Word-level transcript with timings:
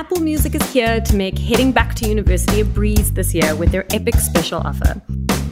Apple 0.00 0.20
Music 0.20 0.54
is 0.54 0.72
here 0.72 0.98
to 0.98 1.14
make 1.14 1.38
heading 1.38 1.72
back 1.72 1.94
to 1.94 2.08
university 2.08 2.62
a 2.62 2.64
breeze 2.64 3.12
this 3.12 3.34
year 3.34 3.54
with 3.54 3.70
their 3.70 3.84
epic 3.92 4.14
special 4.14 4.58
offer. 4.64 4.98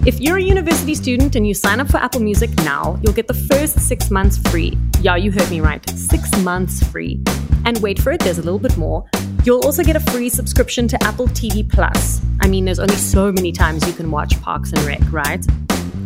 If 0.07 0.21
you're 0.21 0.39
a 0.39 0.43
university 0.43 0.95
student 0.95 1.37
and 1.37 1.47
you 1.47 1.53
sign 1.53 1.81
up 1.81 1.89
for 1.91 1.99
Apple 1.99 2.23
Music 2.23 2.49
now, 2.65 2.99
you'll 3.03 3.13
get 3.13 3.29
the 3.29 3.35
first 3.35 3.79
six 3.79 4.11
months 4.11 4.39
free. 4.51 4.79
Yeah, 5.03 5.17
you 5.17 5.31
heard 5.33 5.51
me 5.51 5.61
right. 5.61 5.87
Six 5.91 6.35
months 6.39 6.83
free. 6.83 7.23
And 7.67 7.77
wait 7.83 8.01
for 8.01 8.11
it, 8.11 8.21
there's 8.21 8.39
a 8.39 8.43
little 8.43 8.59
bit 8.59 8.75
more. 8.79 9.05
You'll 9.45 9.63
also 9.67 9.85
get 9.85 9.97
a 9.97 10.01
free 10.01 10.31
subscription 10.31 10.89
to 10.89 11.03
Apple 11.05 11.27
TV 11.27 11.71
Plus. 11.71 12.23
I 12.41 12.49
mean, 12.49 12.65
there's 12.65 12.81
only 12.81 12.97
so 12.97 13.31
many 13.31 13.53
times 13.53 13.87
you 13.87 13.93
can 13.93 14.11
watch 14.11 14.41
Parks 14.41 14.73
and 14.73 14.81
Rec, 14.85 15.13
right? 15.13 15.45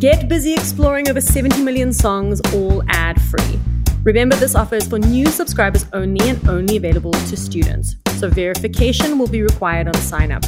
Get 0.01 0.29
busy 0.29 0.53
exploring 0.53 1.09
over 1.09 1.21
70 1.21 1.63
million 1.63 1.93
songs, 1.93 2.41
all 2.53 2.83
ad 2.89 3.23
free. 3.23 3.61
Remember, 4.05 4.35
this 4.35 4.57
offer 4.57 4.75
is 4.75 4.89
for 4.89 4.99
new 4.99 5.27
subscribers 5.27 5.87
only 5.93 6.29
and 6.29 6.49
only 6.49 6.77
available 6.77 7.13
to 7.13 7.37
students. 7.37 7.95
So 8.17 8.29
verification 8.29 9.17
will 9.17 9.29
be 9.29 9.43
required 9.43 9.87
on 9.87 9.95
sign 9.95 10.33
up. 10.33 10.43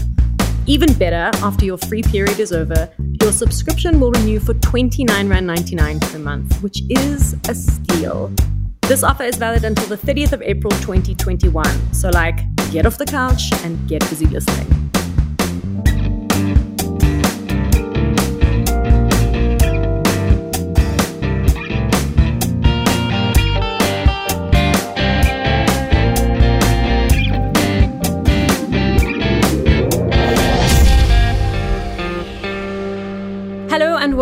Even 0.67 0.93
better, 0.95 1.31
after 1.45 1.65
your 1.65 1.79
free 1.79 2.03
period 2.03 2.41
is 2.41 2.51
over, 2.51 2.91
your 3.23 3.31
subscription 3.31 4.01
will 4.01 4.11
renew 4.11 4.41
for 4.41 4.55
$29.99 4.55 6.01
per 6.01 6.19
month, 6.19 6.61
which 6.65 6.83
is 6.91 7.37
a 7.49 7.55
steal. 7.55 8.33
This 8.83 9.05
offer 9.05 9.23
is 9.23 9.37
valid 9.37 9.65
until 9.65 9.87
the 9.87 9.99
30th 9.99 10.33
of 10.33 10.43
April 10.43 10.73
2021. 10.73 11.95
So, 11.95 12.11
like, 12.11 12.41
get 12.73 12.87
off 12.87 12.99
the 12.99 13.07
couch 13.07 13.53
and 13.63 13.89
get 13.89 14.01
busy 14.11 14.27
listening. 14.27 14.91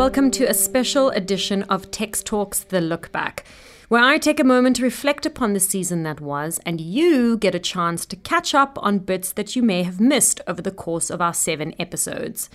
Welcome 0.03 0.33
to 0.33 0.47
a 0.47 0.53
special 0.53 1.11
edition 1.11 1.63
of 1.63 1.93
Texx 1.93 2.25
Talks 2.25 2.65
The 2.65 2.81
Look 2.81 3.13
Back, 3.13 3.45
where 3.87 4.03
I 4.03 4.19
take 4.19 4.41
a 4.41 4.45
moment 4.45 4.75
to 4.77 4.83
reflect 4.83 5.25
upon 5.27 5.53
the 5.53 5.61
season 5.61 6.03
that 6.03 6.21
was, 6.21 6.59
and 6.67 6.81
you 6.81 7.37
get 7.37 7.55
a 7.55 7.61
chance 7.61 8.05
to 8.07 8.17
catch 8.17 8.53
up 8.53 8.77
on 8.83 8.99
bits 8.99 9.31
that 9.35 9.55
you 9.55 9.63
may 9.63 9.85
have 9.85 10.01
missed 10.01 10.41
over 10.49 10.61
the 10.61 10.73
course 10.73 11.09
of 11.09 11.21
our 11.21 11.33
seven 11.33 11.73
episodes. 11.79 12.51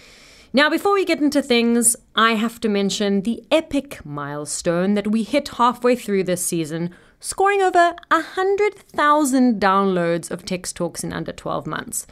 Now, 0.52 0.70
before 0.70 0.94
we 0.94 1.06
get 1.06 1.22
into 1.22 1.42
things, 1.42 1.96
I 2.18 2.34
have 2.34 2.60
to 2.60 2.68
mention 2.68 3.22
the 3.22 3.42
epic 3.50 4.06
milestone 4.06 4.96
that 4.96 5.08
we 5.08 5.24
hit 5.24 5.48
halfway 5.48 5.96
through 5.96 6.26
this 6.26 6.46
season, 6.46 6.94
scoring 7.22 7.62
over 7.62 7.96
100,000 8.12 9.62
downloads 9.62 10.30
of 10.30 10.44
Texx 10.44 10.74
Talks 10.74 11.02
in 11.02 11.14
under 11.14 11.32
12 11.32 11.66
months. 11.66 12.08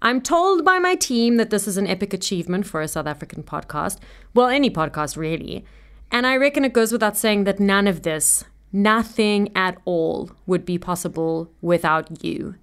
I'm 0.00 0.20
told 0.20 0.64
by 0.64 0.78
my 0.78 0.94
team 0.94 1.38
that 1.38 1.50
this 1.50 1.66
is 1.66 1.76
an 1.76 1.88
epic 1.88 2.12
achievement 2.12 2.66
for 2.66 2.80
a 2.80 2.88
South 2.88 3.06
African 3.06 3.42
podcast. 3.42 3.98
Well, 4.32 4.46
any 4.46 4.70
podcast, 4.70 5.16
really. 5.16 5.64
And 6.12 6.24
I 6.24 6.36
reckon 6.36 6.64
it 6.64 6.72
goes 6.72 6.92
without 6.92 7.16
saying 7.16 7.44
that 7.44 7.58
none 7.58 7.88
of 7.88 8.02
this, 8.02 8.44
nothing 8.72 9.50
at 9.56 9.76
all, 9.84 10.30
would 10.46 10.64
be 10.64 10.78
possible 10.78 11.50
without 11.60 12.22
you. 12.24 12.54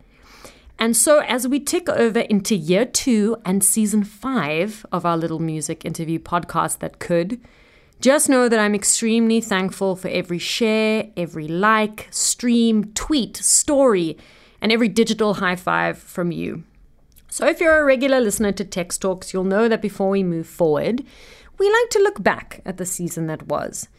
And 0.80 0.95
so, 0.95 1.19
as 1.19 1.47
we 1.47 1.59
tick 1.59 1.89
over 1.89 2.19
into 2.19 2.55
year 2.55 2.86
two 2.86 3.38
and 3.45 3.64
season 3.64 4.03
five 4.03 4.86
of 4.92 5.05
our 5.05 5.17
little 5.17 5.39
music 5.39 5.86
interview 5.86 6.20
podcast 6.20 6.80
that 6.80 6.99
could, 6.99 7.39
just 7.99 8.30
know 8.30 8.49
that 8.49 8.59
I'm 8.59 8.75
extremely 8.75 9.42
thankful 9.42 9.95
for 9.95 10.08
every 10.09 10.39
share, 10.39 11.09
every 11.16 11.47
like, 11.47 12.08
stream, 12.11 12.92
tweet, 12.94 13.38
story, 13.38 14.17
and 14.61 14.72
every 14.72 14.89
digital 14.89 15.36
high 15.36 15.55
five 15.55 15.97
from 15.97 16.31
you. 16.31 16.64
So, 17.36 17.45
if 17.45 17.59
you're 17.59 17.81
a 17.81 17.83
regular 17.83 18.22
listener 18.22 18.53
to 18.53 18.64
Texx 18.64 18.97
Talks, 18.97 19.33
you'll 19.33 19.44
know 19.44 19.67
that 19.67 19.81
before 19.81 20.09
we 20.09 20.23
move 20.23 20.47
forward, 20.47 21.03
we 21.59 21.69
like 21.69 21.89
to 21.89 22.00
look 22.00 22.23
back 22.23 22.61
at 22.66 22.77
the 22.77 22.86
season 22.86 23.27
that 23.27 23.48
was. 23.48 23.89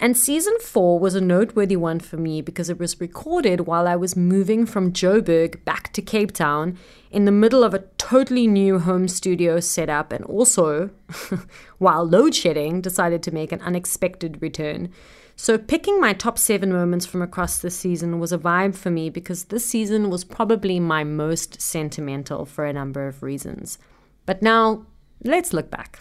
And 0.00 0.16
season 0.16 0.58
four 0.58 0.98
was 0.98 1.14
a 1.14 1.20
noteworthy 1.20 1.76
one 1.76 2.00
for 2.00 2.16
me 2.16 2.42
because 2.42 2.68
it 2.68 2.80
was 2.80 3.00
recorded 3.00 3.60
while 3.60 3.86
I 3.86 3.94
was 3.94 4.16
moving 4.16 4.66
from 4.66 4.92
Joburg 4.92 5.64
back 5.64 5.92
to 5.92 6.02
Cape 6.02 6.32
Town 6.32 6.76
in 7.12 7.26
the 7.26 7.30
middle 7.30 7.62
of 7.62 7.74
a 7.74 7.84
totally 7.96 8.48
new 8.48 8.80
home 8.80 9.06
studio 9.06 9.60
setup, 9.60 10.10
and 10.10 10.24
also 10.24 10.90
while 11.78 12.04
load 12.04 12.34
shedding 12.34 12.80
decided 12.80 13.22
to 13.22 13.30
make 13.30 13.52
an 13.52 13.60
unexpected 13.60 14.42
return. 14.42 14.92
So, 15.42 15.56
picking 15.56 15.98
my 15.98 16.12
top 16.12 16.36
seven 16.36 16.70
moments 16.70 17.06
from 17.06 17.22
across 17.22 17.60
the 17.60 17.70
season 17.70 18.20
was 18.20 18.30
a 18.30 18.36
vibe 18.36 18.76
for 18.76 18.90
me 18.90 19.08
because 19.08 19.44
this 19.44 19.64
season 19.64 20.10
was 20.10 20.22
probably 20.22 20.78
my 20.78 21.02
most 21.02 21.62
sentimental 21.62 22.44
for 22.44 22.66
a 22.66 22.74
number 22.74 23.08
of 23.08 23.22
reasons. 23.22 23.78
But 24.26 24.42
now, 24.42 24.84
let's 25.24 25.54
look 25.54 25.70
back. 25.70 25.96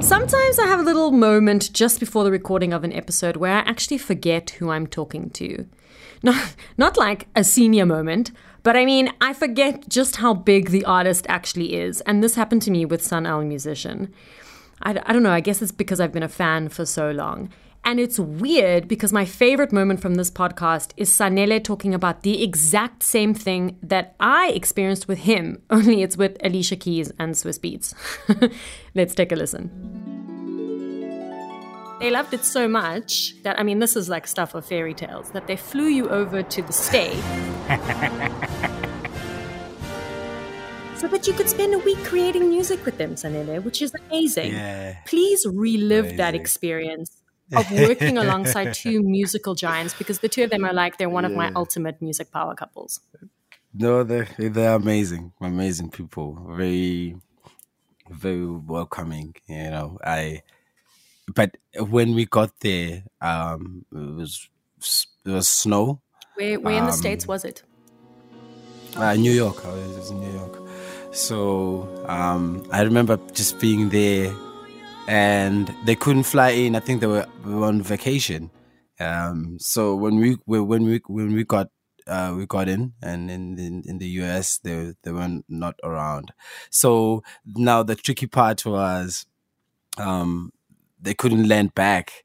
Sometimes 0.00 0.58
I 0.58 0.66
have 0.66 0.80
a 0.80 0.82
little 0.82 1.12
moment 1.12 1.72
just 1.72 2.00
before 2.00 2.24
the 2.24 2.32
recording 2.32 2.72
of 2.72 2.82
an 2.82 2.92
episode 2.92 3.36
where 3.36 3.54
I 3.54 3.60
actually 3.60 3.98
forget 3.98 4.50
who 4.58 4.70
I'm 4.70 4.88
talking 4.88 5.30
to. 5.30 5.64
Not, 6.24 6.56
not 6.76 6.96
like 6.96 7.28
a 7.36 7.44
senior 7.44 7.86
moment, 7.86 8.32
but 8.64 8.76
I 8.76 8.84
mean, 8.84 9.12
I 9.20 9.32
forget 9.32 9.88
just 9.88 10.16
how 10.16 10.34
big 10.34 10.70
the 10.70 10.84
artist 10.84 11.26
actually 11.28 11.76
is. 11.76 12.00
And 12.00 12.24
this 12.24 12.34
happened 12.34 12.62
to 12.62 12.72
me 12.72 12.84
with 12.84 13.04
Sun-El 13.04 13.44
Musician. 13.44 14.12
I, 14.82 15.00
I 15.06 15.12
don't 15.12 15.22
know, 15.22 15.30
I 15.30 15.38
guess 15.38 15.62
it's 15.62 15.70
because 15.70 16.00
I've 16.00 16.10
been 16.10 16.24
a 16.24 16.28
fan 16.28 16.70
for 16.70 16.84
so 16.84 17.12
long. 17.12 17.52
And 17.88 17.98
it's 17.98 18.18
weird 18.18 18.86
because 18.86 19.14
my 19.14 19.24
favorite 19.24 19.72
moment 19.72 20.02
from 20.02 20.16
this 20.16 20.30
podcast 20.30 20.90
is 20.98 21.08
Sanele 21.08 21.64
talking 21.64 21.94
about 21.94 22.22
the 22.22 22.42
exact 22.42 23.02
same 23.02 23.32
thing 23.32 23.78
that 23.82 24.14
I 24.20 24.48
experienced 24.48 25.08
with 25.08 25.20
him, 25.20 25.62
only 25.70 26.02
it's 26.02 26.18
with 26.18 26.36
Alicia 26.44 26.76
Keys 26.76 27.10
and 27.18 27.34
Swizz 27.34 27.58
Beatz. 27.58 27.94
Let's 28.94 29.14
take 29.14 29.32
a 29.32 29.36
listen. 29.36 29.70
They 31.98 32.10
loved 32.10 32.34
it 32.34 32.44
so 32.44 32.68
much 32.68 33.32
that, 33.42 33.58
I 33.58 33.62
mean, 33.62 33.78
this 33.78 33.96
is 33.96 34.10
like 34.10 34.26
stuff 34.26 34.54
of 34.54 34.66
fairy 34.66 34.92
tales, 34.92 35.30
that 35.30 35.46
they 35.46 35.56
flew 35.56 35.86
you 35.86 36.10
over 36.10 36.42
to 36.42 36.60
the 36.60 36.74
state. 36.74 37.14
so 40.98 41.08
that 41.08 41.26
you 41.26 41.32
could 41.32 41.48
spend 41.48 41.72
a 41.72 41.78
week 41.78 42.04
creating 42.04 42.50
music 42.50 42.84
with 42.84 42.98
them, 42.98 43.14
Sanele, 43.14 43.64
which 43.64 43.80
is 43.80 43.94
amazing. 43.94 44.52
Yeah. 44.52 44.98
Please 45.06 45.46
relive 45.46 46.00
amazing. 46.00 46.16
that 46.18 46.34
experience 46.34 47.17
of 47.54 47.70
working 47.70 48.18
alongside 48.24 48.74
two 48.74 49.02
musical 49.02 49.54
giants 49.54 49.94
because 49.94 50.20
the 50.20 50.28
two 50.28 50.44
of 50.44 50.50
them 50.50 50.64
are 50.64 50.72
like 50.72 50.98
they're 50.98 51.08
one 51.08 51.24
yeah. 51.24 51.30
of 51.30 51.36
my 51.36 51.52
ultimate 51.54 52.00
music 52.02 52.30
power 52.32 52.54
couples. 52.54 53.00
No, 53.74 54.02
they're 54.02 54.28
they're 54.38 54.74
amazing, 54.74 55.32
amazing 55.40 55.90
people. 55.90 56.38
Very, 56.50 57.16
very 58.10 58.46
welcoming. 58.46 59.34
You 59.46 59.70
know, 59.70 59.98
I. 60.04 60.42
But 61.34 61.58
when 61.76 62.14
we 62.14 62.24
got 62.24 62.58
there, 62.60 63.04
um, 63.20 63.84
it 63.92 64.14
was 64.16 64.48
it 65.24 65.30
was 65.30 65.48
snow. 65.48 66.00
Where 66.36 66.58
where 66.58 66.74
um, 66.74 66.80
in 66.80 66.86
the 66.86 66.92
states 66.92 67.24
um, 67.24 67.28
was 67.28 67.44
it? 67.44 67.62
Uh, 68.96 69.14
New 69.14 69.32
York. 69.32 69.64
I 69.64 69.70
was 69.70 70.10
in 70.10 70.20
New 70.20 70.32
York. 70.32 70.58
So 71.12 72.04
um, 72.06 72.66
I 72.72 72.82
remember 72.82 73.18
just 73.32 73.60
being 73.60 73.90
there 73.90 74.34
and 75.08 75.74
they 75.86 75.96
couldn't 75.96 76.24
fly 76.24 76.50
in. 76.50 76.76
I 76.76 76.80
think 76.80 77.00
they 77.00 77.08
were, 77.08 77.26
were 77.44 77.64
on 77.66 77.82
vacation. 77.82 78.50
Um, 79.00 79.58
so 79.58 79.96
when 79.96 80.16
we 80.18 80.36
when 80.44 80.84
we 80.84 81.00
when 81.06 81.32
we 81.32 81.44
got 81.44 81.70
uh, 82.06 82.34
we 82.36 82.46
got 82.46 82.68
in, 82.68 82.92
and 83.02 83.30
in, 83.30 83.58
in, 83.58 83.82
in 83.86 83.98
the 83.98 84.06
US 84.22 84.58
they 84.58 84.92
they 85.04 85.12
were 85.12 85.40
not 85.48 85.76
around. 85.82 86.32
So 86.70 87.22
now 87.46 87.82
the 87.82 87.96
tricky 87.96 88.26
part 88.26 88.66
was, 88.66 89.26
um, 89.98 90.52
they 91.00 91.14
couldn't 91.14 91.48
land 91.48 91.74
back. 91.74 92.24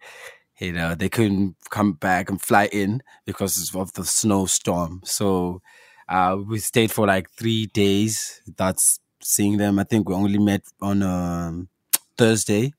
You 0.60 0.74
know, 0.74 0.96
they 0.96 1.10
couldn't 1.10 1.56
come 1.70 1.94
back 1.94 2.30
and 2.30 2.42
fly 2.42 2.68
in 2.72 3.04
because 3.26 3.74
of 3.76 3.94
the 3.94 4.06
snowstorm. 4.06 5.02
So 5.06 5.62
uh, 6.10 6.38
we 6.48 6.60
stayed 6.60 6.92
for 6.92 7.08
like 7.08 7.30
three 7.32 7.68
days. 7.68 8.42
That's 8.58 9.00
seeing 9.22 9.58
them. 9.58 9.80
I 9.80 9.84
think 9.84 10.10
we 10.10 10.16
only 10.16 10.40
met 10.40 10.64
on 10.82 11.04
um, 11.04 11.70
Thursday, 12.18 12.74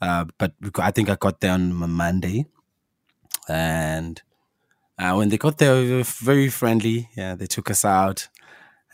uh, 0.00 0.26
but 0.38 0.52
I 0.78 0.90
think 0.90 1.10
I 1.10 1.16
got 1.16 1.40
there 1.40 1.52
on 1.52 1.74
Monday, 1.74 2.46
and 3.48 4.20
uh, 4.98 5.14
when 5.14 5.28
they 5.28 5.38
got 5.38 5.58
there, 5.58 5.74
were 5.74 6.02
very 6.04 6.48
friendly. 6.48 7.08
Yeah, 7.16 7.34
they 7.34 7.46
took 7.46 7.70
us 7.70 7.84
out, 7.84 8.28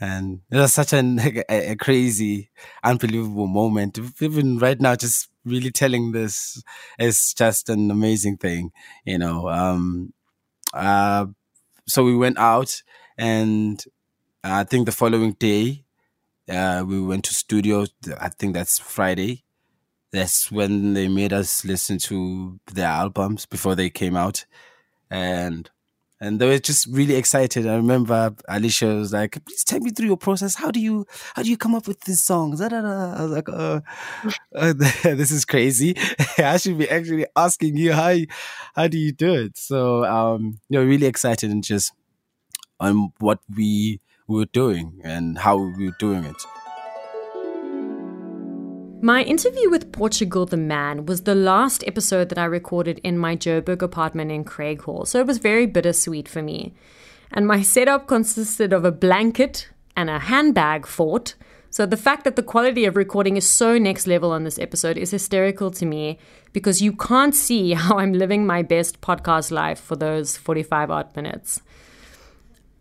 and 0.00 0.40
it 0.50 0.56
was 0.56 0.72
such 0.72 0.92
an, 0.92 1.20
a, 1.48 1.72
a 1.72 1.76
crazy, 1.76 2.50
unbelievable 2.82 3.46
moment. 3.46 3.98
Even 4.20 4.58
right 4.58 4.80
now, 4.80 4.94
just 4.96 5.28
really 5.44 5.70
telling 5.70 6.12
this 6.12 6.62
is 6.98 7.34
just 7.34 7.68
an 7.68 7.90
amazing 7.90 8.36
thing, 8.38 8.70
you 9.04 9.18
know. 9.18 9.48
Um, 9.48 10.12
uh, 10.72 11.26
so 11.86 12.04
we 12.04 12.16
went 12.16 12.38
out, 12.38 12.82
and 13.18 13.82
I 14.42 14.64
think 14.64 14.86
the 14.86 14.92
following 14.92 15.32
day, 15.32 15.84
uh, 16.48 16.84
we 16.86 17.00
went 17.00 17.24
to 17.24 17.34
studio. 17.34 17.86
I 18.20 18.28
think 18.30 18.54
that's 18.54 18.78
Friday 18.78 19.43
that's 20.14 20.50
when 20.50 20.94
they 20.94 21.08
made 21.08 21.32
us 21.32 21.64
listen 21.64 21.98
to 21.98 22.60
their 22.72 22.86
albums 22.86 23.46
before 23.46 23.74
they 23.74 23.90
came 23.90 24.16
out, 24.16 24.46
and 25.10 25.68
and 26.20 26.38
they 26.38 26.46
were 26.46 26.58
just 26.58 26.86
really 26.86 27.16
excited. 27.16 27.66
I 27.66 27.74
remember 27.74 28.34
Alicia 28.48 28.86
was 28.86 29.12
like, 29.12 29.44
"Please 29.44 29.64
take 29.64 29.82
me 29.82 29.90
through 29.90 30.06
your 30.06 30.16
process. 30.16 30.54
How 30.54 30.70
do 30.70 30.78
you 30.78 31.04
how 31.34 31.42
do 31.42 31.50
you 31.50 31.56
come 31.56 31.74
up 31.74 31.88
with 31.88 32.00
these 32.02 32.22
songs?" 32.22 32.60
I 32.60 32.68
was 32.68 33.30
like, 33.30 33.48
"Oh, 33.48 33.82
uh, 34.54 34.72
this 35.02 35.32
is 35.32 35.44
crazy. 35.44 35.96
I 36.38 36.58
should 36.58 36.78
be 36.78 36.88
actually 36.88 37.26
asking 37.34 37.76
you 37.76 37.92
how 37.92 38.16
how 38.76 38.86
do 38.86 38.98
you 38.98 39.10
do 39.10 39.34
it?" 39.34 39.58
So, 39.58 40.04
um, 40.04 40.60
you 40.68 40.78
know, 40.78 40.84
really 40.84 41.06
excited 41.06 41.50
and 41.50 41.64
just 41.64 41.92
on 42.78 43.12
what 43.18 43.40
we 43.54 44.00
were 44.28 44.46
doing 44.46 45.00
and 45.02 45.38
how 45.38 45.56
we 45.56 45.86
were 45.86 45.96
doing 45.98 46.24
it. 46.24 46.36
My 49.04 49.22
interview 49.22 49.68
with 49.68 49.92
Portugal 49.92 50.46
the 50.46 50.56
Man 50.56 51.04
was 51.04 51.24
the 51.24 51.34
last 51.34 51.84
episode 51.86 52.30
that 52.30 52.38
I 52.38 52.46
recorded 52.46 53.02
in 53.04 53.18
my 53.18 53.36
Joburg 53.36 53.82
apartment 53.82 54.32
in 54.32 54.46
Craighall, 54.46 55.06
so 55.06 55.20
it 55.20 55.26
was 55.26 55.36
very 55.36 55.66
bittersweet 55.66 56.26
for 56.26 56.40
me. 56.40 56.72
And 57.30 57.46
my 57.46 57.60
setup 57.60 58.06
consisted 58.06 58.72
of 58.72 58.82
a 58.86 58.90
blanket 58.90 59.68
and 59.94 60.08
a 60.08 60.20
handbag 60.20 60.86
fort. 60.86 61.34
So 61.68 61.84
the 61.84 61.98
fact 61.98 62.24
that 62.24 62.36
the 62.36 62.42
quality 62.42 62.86
of 62.86 62.96
recording 62.96 63.36
is 63.36 63.46
so 63.46 63.76
next 63.76 64.06
level 64.06 64.32
on 64.32 64.44
this 64.44 64.58
episode 64.58 64.96
is 64.96 65.10
hysterical 65.10 65.70
to 65.72 65.84
me 65.84 66.18
because 66.54 66.80
you 66.80 66.92
can't 66.92 67.34
see 67.34 67.72
how 67.74 67.98
I'm 67.98 68.14
living 68.14 68.46
my 68.46 68.62
best 68.62 69.02
podcast 69.02 69.50
life 69.50 69.80
for 69.80 69.96
those 69.96 70.38
45 70.38 70.90
odd 70.90 71.14
minutes. 71.14 71.60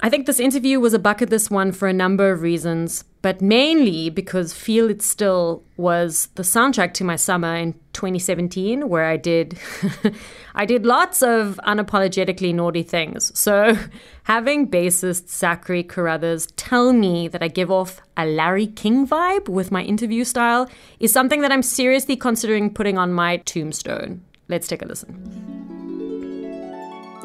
I 0.04 0.10
think 0.10 0.26
this 0.26 0.42
interview 0.42 0.82
was 0.82 0.94
a 0.94 1.00
bucket 1.00 1.30
list 1.30 1.50
one 1.50 1.72
for 1.72 1.88
a 1.88 1.94
number 1.94 2.30
of 2.30 2.42
reasons, 2.42 3.06
but 3.22 3.42
mainly 3.42 4.10
because 4.10 4.52
Feel 4.52 4.90
It 4.90 5.02
Still 5.02 5.64
was 5.78 6.28
the 6.36 6.44
soundtrack 6.44 6.94
to 6.96 7.06
my 7.06 7.16
summer 7.16 7.56
in 7.56 7.72
2017, 7.94 8.90
where 8.90 9.06
I 9.06 9.16
did 9.16 9.58
I 10.56 10.66
did 10.66 10.86
lots 10.86 11.24
of 11.24 11.58
unapologetically 11.66 12.54
naughty 12.54 12.84
things. 12.84 13.32
So 13.40 13.78
having 14.24 14.70
bassist 14.70 15.30
Zachary 15.30 15.86
Carothers 15.86 16.52
tell 16.58 16.92
me 16.92 17.30
that 17.30 17.42
I 17.42 17.48
give 17.48 17.72
off 17.72 18.02
a 18.18 18.26
Larry 18.26 18.68
King 18.68 19.08
vibe 19.08 19.48
with 19.48 19.72
my 19.72 19.84
interview 19.84 20.26
style 20.26 20.70
is 21.00 21.14
something 21.14 21.40
that 21.40 21.52
I'm 21.54 21.64
seriously 21.64 22.18
considering 22.18 22.74
putting 22.74 22.98
on 22.98 23.14
my 23.14 23.38
tombstone. 23.38 24.22
Let's 24.50 24.68
take 24.68 24.82
a 24.82 24.86
listen. 24.86 25.53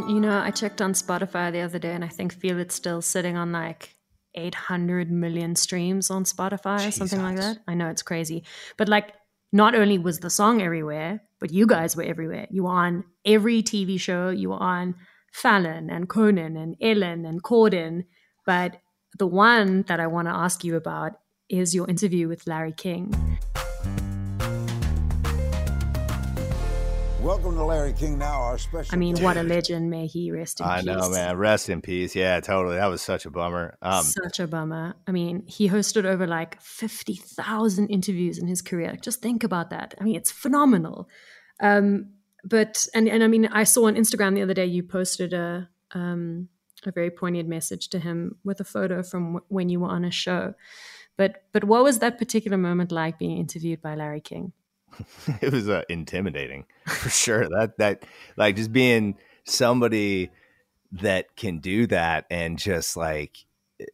You 0.06 0.20
know, 0.20 0.38
I 0.38 0.50
checked 0.50 0.80
on 0.80 0.92
Spotify 0.92 1.50
the 1.50 1.60
other 1.60 1.78
day 1.78 1.92
and 1.92 2.04
I 2.04 2.08
think 2.08 2.32
Feel 2.32 2.58
It's 2.58 2.74
still 2.74 3.02
sitting 3.02 3.36
on 3.36 3.52
like 3.52 3.94
800 4.34 5.10
million 5.10 5.56
streams 5.56 6.10
on 6.10 6.24
Spotify 6.24 6.78
Jesus. 6.78 6.96
or 6.96 7.08
something 7.08 7.22
like 7.22 7.36
that. 7.36 7.58
I 7.66 7.74
know 7.74 7.88
it's 7.88 8.02
crazy. 8.02 8.44
But 8.76 8.88
like, 8.88 9.12
not 9.52 9.74
only 9.74 9.98
was 9.98 10.20
the 10.20 10.30
song 10.30 10.62
everywhere, 10.62 11.22
but 11.40 11.52
you 11.52 11.66
guys 11.66 11.96
were 11.96 12.02
everywhere. 12.02 12.46
You 12.50 12.64
were 12.64 12.70
on 12.70 13.04
every 13.24 13.62
TV 13.62 13.98
show. 13.98 14.30
You 14.30 14.50
were 14.50 14.62
on 14.62 14.94
Fallon 15.32 15.90
and 15.90 16.08
Conan 16.08 16.56
and 16.56 16.76
Ellen 16.80 17.24
and 17.24 17.42
Corden. 17.42 18.04
But 18.46 18.76
the 19.18 19.26
one 19.26 19.82
that 19.88 20.00
I 20.00 20.06
want 20.06 20.28
to 20.28 20.34
ask 20.34 20.64
you 20.64 20.76
about 20.76 21.12
is 21.48 21.74
your 21.74 21.88
interview 21.88 22.28
with 22.28 22.46
Larry 22.46 22.72
King. 22.72 23.38
Welcome 27.28 27.56
to 27.56 27.64
Larry 27.64 27.92
King 27.92 28.16
now, 28.16 28.40
our 28.40 28.56
special. 28.56 28.94
I 28.94 28.96
mean, 28.96 29.18
what 29.18 29.36
a 29.36 29.42
legend! 29.42 29.90
May 29.90 30.06
he 30.06 30.30
rest 30.30 30.60
in 30.60 30.66
I 30.66 30.80
peace. 30.80 30.88
I 30.88 30.94
know, 30.94 31.10
man. 31.10 31.36
Rest 31.36 31.68
in 31.68 31.82
peace. 31.82 32.16
Yeah, 32.16 32.40
totally. 32.40 32.76
That 32.76 32.86
was 32.86 33.02
such 33.02 33.26
a 33.26 33.30
bummer. 33.30 33.76
Um, 33.82 34.02
such 34.02 34.40
a 34.40 34.46
bummer. 34.46 34.96
I 35.06 35.12
mean, 35.12 35.44
he 35.46 35.68
hosted 35.68 36.06
over 36.06 36.26
like 36.26 36.58
fifty 36.62 37.16
thousand 37.16 37.88
interviews 37.88 38.38
in 38.38 38.48
his 38.48 38.62
career. 38.62 38.96
Just 39.02 39.20
think 39.20 39.44
about 39.44 39.68
that. 39.68 39.94
I 40.00 40.04
mean, 40.04 40.16
it's 40.16 40.30
phenomenal. 40.30 41.06
Um, 41.60 42.14
but 42.44 42.86
and 42.94 43.06
and 43.10 43.22
I 43.22 43.26
mean, 43.26 43.44
I 43.48 43.64
saw 43.64 43.88
on 43.88 43.96
Instagram 43.96 44.34
the 44.34 44.40
other 44.40 44.54
day 44.54 44.64
you 44.64 44.82
posted 44.82 45.34
a 45.34 45.68
um, 45.92 46.48
a 46.86 46.92
very 46.92 47.10
poignant 47.10 47.46
message 47.46 47.90
to 47.90 47.98
him 47.98 48.36
with 48.42 48.58
a 48.58 48.64
photo 48.64 49.02
from 49.02 49.34
w- 49.34 49.44
when 49.48 49.68
you 49.68 49.80
were 49.80 49.90
on 49.90 50.06
a 50.06 50.10
show. 50.10 50.54
But 51.18 51.42
but 51.52 51.64
what 51.64 51.84
was 51.84 51.98
that 51.98 52.16
particular 52.16 52.56
moment 52.56 52.90
like 52.90 53.18
being 53.18 53.36
interviewed 53.36 53.82
by 53.82 53.96
Larry 53.96 54.22
King? 54.22 54.54
it 55.40 55.52
was 55.52 55.68
uh, 55.68 55.82
intimidating 55.88 56.64
for 56.86 57.08
sure. 57.08 57.48
That 57.48 57.78
that 57.78 58.04
like 58.36 58.56
just 58.56 58.72
being 58.72 59.16
somebody 59.44 60.30
that 60.92 61.36
can 61.36 61.58
do 61.58 61.86
that 61.88 62.26
and 62.30 62.58
just 62.58 62.96
like 62.96 63.38
eh, 63.80 63.84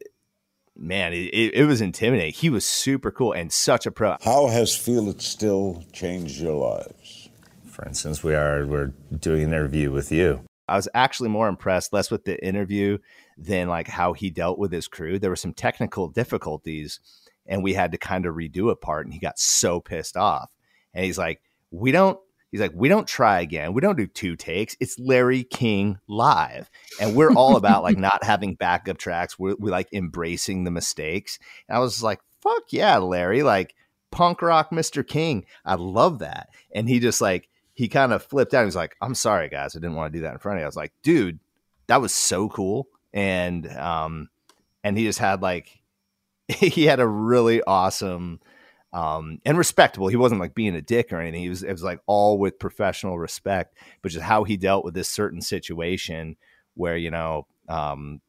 man, 0.76 1.12
it, 1.12 1.54
it, 1.54 1.64
was 1.66 1.80
intimidating. 1.80 2.32
He 2.32 2.50
was 2.50 2.64
super 2.64 3.10
cool 3.10 3.32
and 3.32 3.52
such 3.52 3.86
a 3.86 3.90
pro. 3.90 4.16
How 4.22 4.48
has 4.48 4.76
Feel 4.76 5.08
It 5.08 5.20
Still 5.20 5.84
changed 5.92 6.40
your 6.40 6.54
lives? 6.54 7.28
For 7.66 7.84
instance, 7.86 8.22
we 8.22 8.34
are 8.34 8.66
we're 8.66 8.92
doing 9.18 9.44
an 9.44 9.48
interview 9.48 9.90
with 9.90 10.12
you. 10.12 10.40
I 10.68 10.76
was 10.76 10.88
actually 10.94 11.28
more 11.28 11.48
impressed 11.48 11.92
less 11.92 12.10
with 12.10 12.24
the 12.24 12.42
interview 12.44 12.98
than 13.36 13.68
like 13.68 13.88
how 13.88 14.12
he 14.12 14.30
dealt 14.30 14.58
with 14.58 14.72
his 14.72 14.88
crew. 14.88 15.18
There 15.18 15.30
were 15.30 15.36
some 15.36 15.52
technical 15.52 16.08
difficulties 16.08 17.00
and 17.46 17.62
we 17.62 17.74
had 17.74 17.92
to 17.92 17.98
kind 17.98 18.24
of 18.26 18.34
redo 18.34 18.70
a 18.70 18.76
part 18.76 19.06
and 19.06 19.12
he 19.12 19.20
got 19.20 19.38
so 19.38 19.80
pissed 19.80 20.16
off 20.16 20.50
and 20.94 21.04
he's 21.04 21.18
like, 21.18 21.40
we 21.70 21.92
don't. 21.92 22.18
He's 22.50 22.60
like, 22.60 22.72
we 22.72 22.88
don't 22.88 23.08
try 23.08 23.40
again. 23.40 23.72
We 23.72 23.80
don't 23.80 23.96
do 23.96 24.06
two 24.06 24.36
takes. 24.36 24.76
It's 24.78 24.96
Larry 24.96 25.42
King 25.42 25.98
live, 26.06 26.70
and 27.00 27.16
we're 27.16 27.32
all 27.32 27.56
about 27.56 27.82
like 27.82 27.98
not 27.98 28.22
having 28.22 28.54
backup 28.54 28.96
tracks. 28.96 29.38
We're, 29.38 29.56
we're 29.58 29.72
like 29.72 29.92
embracing 29.92 30.62
the 30.62 30.70
mistakes. 30.70 31.40
And 31.68 31.76
I 31.76 31.80
was 31.80 32.00
like, 32.00 32.20
fuck 32.40 32.62
yeah, 32.70 32.98
Larry, 32.98 33.42
like 33.42 33.74
punk 34.12 34.40
rock, 34.40 34.70
Mr. 34.70 35.06
King. 35.06 35.44
I 35.64 35.74
love 35.74 36.20
that. 36.20 36.50
And 36.72 36.88
he 36.88 37.00
just 37.00 37.20
like 37.20 37.48
he 37.74 37.88
kind 37.88 38.12
of 38.12 38.22
flipped 38.22 38.54
out. 38.54 38.64
He's 38.64 38.76
like, 38.76 38.96
I'm 39.02 39.16
sorry, 39.16 39.48
guys, 39.48 39.74
I 39.74 39.80
didn't 39.80 39.96
want 39.96 40.12
to 40.12 40.18
do 40.18 40.22
that 40.22 40.34
in 40.34 40.38
front 40.38 40.58
of 40.58 40.60
you. 40.60 40.64
I 40.64 40.68
was 40.68 40.76
like, 40.76 40.92
dude, 41.02 41.40
that 41.88 42.00
was 42.00 42.14
so 42.14 42.48
cool. 42.48 42.86
And 43.12 43.66
um, 43.76 44.28
and 44.84 44.96
he 44.96 45.04
just 45.04 45.18
had 45.18 45.42
like 45.42 45.82
he 46.48 46.84
had 46.84 47.00
a 47.00 47.06
really 47.06 47.62
awesome 47.62 48.40
um, 48.94 49.40
and 49.44 49.58
respectable. 49.58 50.06
He 50.06 50.16
wasn't 50.16 50.40
like 50.40 50.54
being 50.54 50.76
a 50.76 50.80
dick 50.80 51.12
or 51.12 51.20
anything. 51.20 51.42
He 51.42 51.48
was 51.48 51.64
it 51.64 51.72
was 51.72 51.82
like 51.82 52.00
all 52.06 52.38
with 52.38 52.60
professional 52.60 53.18
respect, 53.18 53.76
but 54.00 54.12
just 54.12 54.24
how 54.24 54.44
he 54.44 54.56
dealt 54.56 54.84
with 54.84 54.94
this 54.94 55.10
certain 55.10 55.42
situation 55.42 56.36
where 56.74 56.96
you 56.96 57.10
know 57.10 57.46
um, 57.68 58.20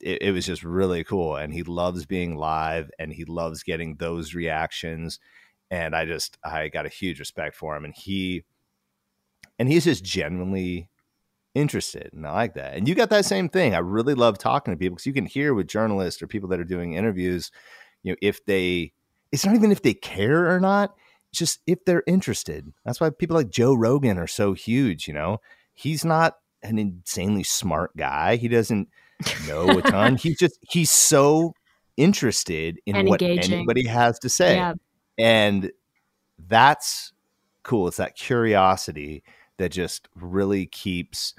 it, 0.00 0.22
it, 0.22 0.32
was 0.32 0.44
just 0.44 0.64
really 0.64 1.02
cool. 1.02 1.36
And 1.36 1.52
he 1.52 1.62
loves 1.62 2.04
being 2.04 2.36
live, 2.36 2.90
and 2.98 3.10
he 3.10 3.24
loves 3.24 3.62
getting 3.62 3.96
those 3.96 4.34
reactions. 4.34 5.18
And 5.70 5.96
I 5.96 6.04
just 6.04 6.36
I 6.44 6.68
got 6.68 6.86
a 6.86 6.90
huge 6.90 7.18
respect 7.18 7.56
for 7.56 7.74
him, 7.74 7.86
and 7.86 7.94
he 7.96 8.44
and 9.58 9.66
he's 9.66 9.84
just 9.84 10.04
genuinely 10.04 10.90
interested 11.54 12.10
and 12.14 12.26
I 12.26 12.32
like 12.32 12.54
that. 12.54 12.74
And 12.74 12.88
you 12.88 12.94
got 12.94 13.10
that 13.10 13.26
same 13.26 13.50
thing. 13.50 13.74
I 13.74 13.78
really 13.78 14.14
love 14.14 14.38
talking 14.38 14.72
to 14.72 14.78
people 14.78 14.96
because 14.96 15.06
you 15.06 15.12
can 15.12 15.26
hear 15.26 15.52
with 15.52 15.68
journalists 15.68 16.22
or 16.22 16.26
people 16.26 16.48
that 16.48 16.58
are 16.58 16.64
doing 16.64 16.94
interviews, 16.94 17.50
you 18.02 18.12
know, 18.12 18.16
if 18.22 18.42
they 18.46 18.92
it's 19.32 19.46
not 19.46 19.54
even 19.54 19.72
if 19.72 19.82
they 19.82 19.94
care 19.94 20.54
or 20.54 20.60
not, 20.60 20.94
It's 21.30 21.38
just 21.38 21.60
if 21.66 21.84
they're 21.84 22.04
interested. 22.06 22.72
That's 22.84 23.00
why 23.00 23.10
people 23.10 23.36
like 23.36 23.50
Joe 23.50 23.74
Rogan 23.74 24.18
are 24.18 24.26
so 24.26 24.52
huge, 24.52 25.08
you 25.08 25.14
know. 25.14 25.38
He's 25.72 26.04
not 26.04 26.36
an 26.62 26.78
insanely 26.78 27.42
smart 27.42 27.96
guy. 27.96 28.36
He 28.36 28.48
doesn't 28.48 28.88
know 29.48 29.78
a 29.78 29.82
ton. 29.82 30.16
he's 30.16 30.38
just 30.38 30.58
he's 30.70 30.92
so 30.92 31.54
interested 31.96 32.78
in 32.86 32.96
and 32.96 33.08
what 33.08 33.22
engaging. 33.22 33.54
anybody 33.54 33.86
has 33.86 34.18
to 34.20 34.28
say. 34.28 34.56
Yeah. 34.56 34.74
And 35.18 35.72
that's 36.38 37.12
cool. 37.62 37.88
It's 37.88 37.96
that 37.96 38.16
curiosity 38.16 39.22
that 39.58 39.70
just 39.70 40.08
really 40.14 40.66
keeps 40.66 41.34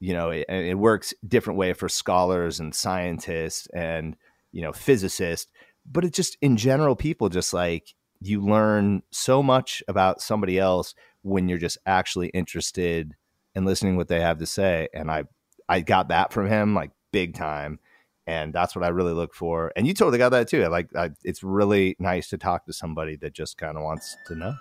you 0.00 0.14
know 0.14 0.30
it, 0.30 0.46
it 0.48 0.78
works 0.78 1.12
different 1.26 1.58
way 1.58 1.72
for 1.72 1.88
scholars 1.88 2.60
and 2.60 2.74
scientists 2.74 3.66
and 3.74 4.16
you 4.52 4.62
know 4.62 4.72
physicists 4.72 5.50
but 5.90 6.04
it's 6.04 6.16
just 6.16 6.36
in 6.40 6.56
general 6.56 6.96
people 6.96 7.28
just 7.28 7.52
like 7.52 7.94
you 8.20 8.40
learn 8.44 9.02
so 9.10 9.42
much 9.42 9.82
about 9.88 10.20
somebody 10.20 10.58
else 10.58 10.94
when 11.22 11.48
you're 11.48 11.58
just 11.58 11.78
actually 11.86 12.28
interested 12.28 13.14
in 13.54 13.64
listening 13.64 13.96
what 13.96 14.08
they 14.08 14.20
have 14.20 14.38
to 14.38 14.46
say 14.46 14.88
and 14.92 15.10
i 15.10 15.24
i 15.68 15.80
got 15.80 16.08
that 16.08 16.32
from 16.32 16.48
him 16.48 16.74
like 16.74 16.90
big 17.12 17.34
time 17.34 17.78
and 18.26 18.52
that's 18.52 18.76
what 18.76 18.84
i 18.84 18.88
really 18.88 19.12
look 19.12 19.34
for 19.34 19.72
and 19.76 19.86
you 19.86 19.94
totally 19.94 20.18
got 20.18 20.30
that 20.30 20.48
too 20.48 20.66
like 20.68 20.88
I, 20.94 21.10
it's 21.24 21.42
really 21.42 21.96
nice 21.98 22.28
to 22.30 22.38
talk 22.38 22.66
to 22.66 22.72
somebody 22.72 23.16
that 23.16 23.32
just 23.32 23.56
kind 23.56 23.76
of 23.76 23.82
wants 23.82 24.16
to 24.26 24.34
know 24.34 24.54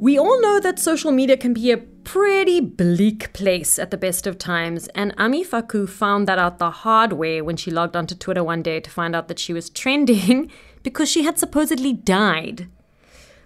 we 0.00 0.16
all 0.16 0.40
know 0.40 0.60
that 0.60 0.78
social 0.78 1.10
media 1.10 1.36
can 1.36 1.52
be 1.52 1.72
a 1.72 1.76
pretty 1.76 2.60
bleak 2.60 3.32
place 3.32 3.78
at 3.78 3.90
the 3.90 3.96
best 3.96 4.26
of 4.26 4.38
times, 4.38 4.86
and 4.94 5.12
Ami 5.18 5.42
Faku 5.42 5.86
found 5.86 6.28
that 6.28 6.38
out 6.38 6.58
the 6.58 6.70
hard 6.70 7.14
way 7.14 7.42
when 7.42 7.56
she 7.56 7.70
logged 7.70 7.96
onto 7.96 8.14
Twitter 8.14 8.44
one 8.44 8.62
day 8.62 8.78
to 8.80 8.90
find 8.90 9.16
out 9.16 9.28
that 9.28 9.38
she 9.38 9.52
was 9.52 9.68
trending 9.68 10.50
because 10.82 11.10
she 11.10 11.24
had 11.24 11.38
supposedly 11.38 11.92
died. 11.92 12.68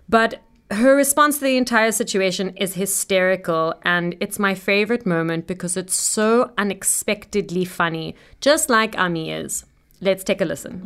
But 0.09 0.43
her 0.71 0.95
response 0.95 1.39
to 1.39 1.45
the 1.45 1.57
entire 1.57 1.91
situation 1.91 2.55
is 2.57 2.75
hysterical, 2.75 3.75
and 3.83 4.15
it's 4.21 4.39
my 4.39 4.55
favorite 4.55 5.07
moment 5.07 5.47
because 5.47 5.77
it's 5.77 5.95
so 5.95 6.53
unexpectedly 6.59 7.65
funny, 7.65 8.15
just 8.41 8.69
like 8.69 8.99
Ami 8.99 9.31
is. 9.31 9.65
Let's 10.01 10.23
take 10.23 10.41
a 10.41 10.45
listen. 10.45 10.83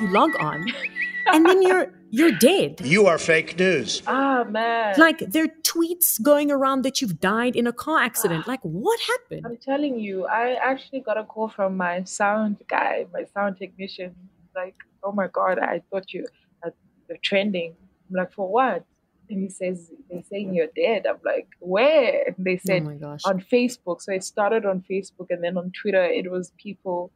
You 0.00 0.12
log 0.12 0.30
on, 0.40 0.66
and 1.26 1.46
then 1.46 1.62
you're 1.62 1.92
you're 2.10 2.32
dead. 2.32 2.80
You 2.82 3.06
are 3.06 3.18
fake 3.18 3.58
news. 3.58 4.02
Ah, 4.06 4.44
man. 4.44 4.94
Like 4.98 5.18
there 5.18 5.44
are 5.44 5.54
tweets 5.62 6.20
going 6.22 6.50
around 6.50 6.82
that 6.82 7.00
you've 7.00 7.20
died 7.20 7.56
in 7.56 7.66
a 7.66 7.72
car 7.72 7.98
accident. 8.00 8.46
Like 8.46 8.60
what 8.62 8.98
happened? 9.00 9.46
I'm 9.46 9.56
telling 9.56 9.98
you, 9.98 10.26
I 10.26 10.54
actually 10.54 11.00
got 11.00 11.18
a 11.18 11.24
call 11.24 11.48
from 11.48 11.76
my 11.76 12.04
sound 12.04 12.56
guy, 12.68 13.06
my 13.12 13.24
sound 13.34 13.58
technician. 13.58 14.14
Like, 14.54 14.76
oh 15.02 15.12
my 15.12 15.28
god, 15.28 15.58
I 15.58 15.82
thought 15.90 16.12
you 16.12 16.26
uh, 16.64 16.70
you're 17.08 17.18
trending. 17.22 17.74
I'm 18.08 18.16
like, 18.16 18.32
for 18.32 18.48
what? 18.48 18.84
And 19.30 19.42
he 19.42 19.50
says 19.50 19.90
they're 20.10 20.22
saying 20.22 20.54
you're 20.54 20.68
dead. 20.74 21.06
I'm 21.06 21.18
like, 21.24 21.48
where? 21.60 22.24
And 22.26 22.46
they 22.46 22.56
said 22.56 22.82
oh 22.82 22.86
my 22.86 22.94
gosh. 22.94 23.20
on 23.26 23.40
Facebook. 23.40 24.00
So 24.00 24.12
it 24.12 24.24
started 24.24 24.64
on 24.64 24.82
Facebook, 24.90 25.26
and 25.30 25.44
then 25.44 25.58
on 25.58 25.72
Twitter, 25.72 26.02
it 26.04 26.30
was 26.30 26.52
people 26.56 27.12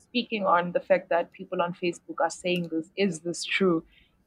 speaking 0.00 0.44
on 0.44 0.72
the 0.72 0.80
fact 0.80 1.10
that 1.10 1.32
people 1.32 1.62
on 1.62 1.72
Facebook 1.72 2.20
are 2.20 2.30
saying 2.30 2.68
this. 2.72 2.90
Is 2.96 3.20
this 3.20 3.44
true? 3.44 3.84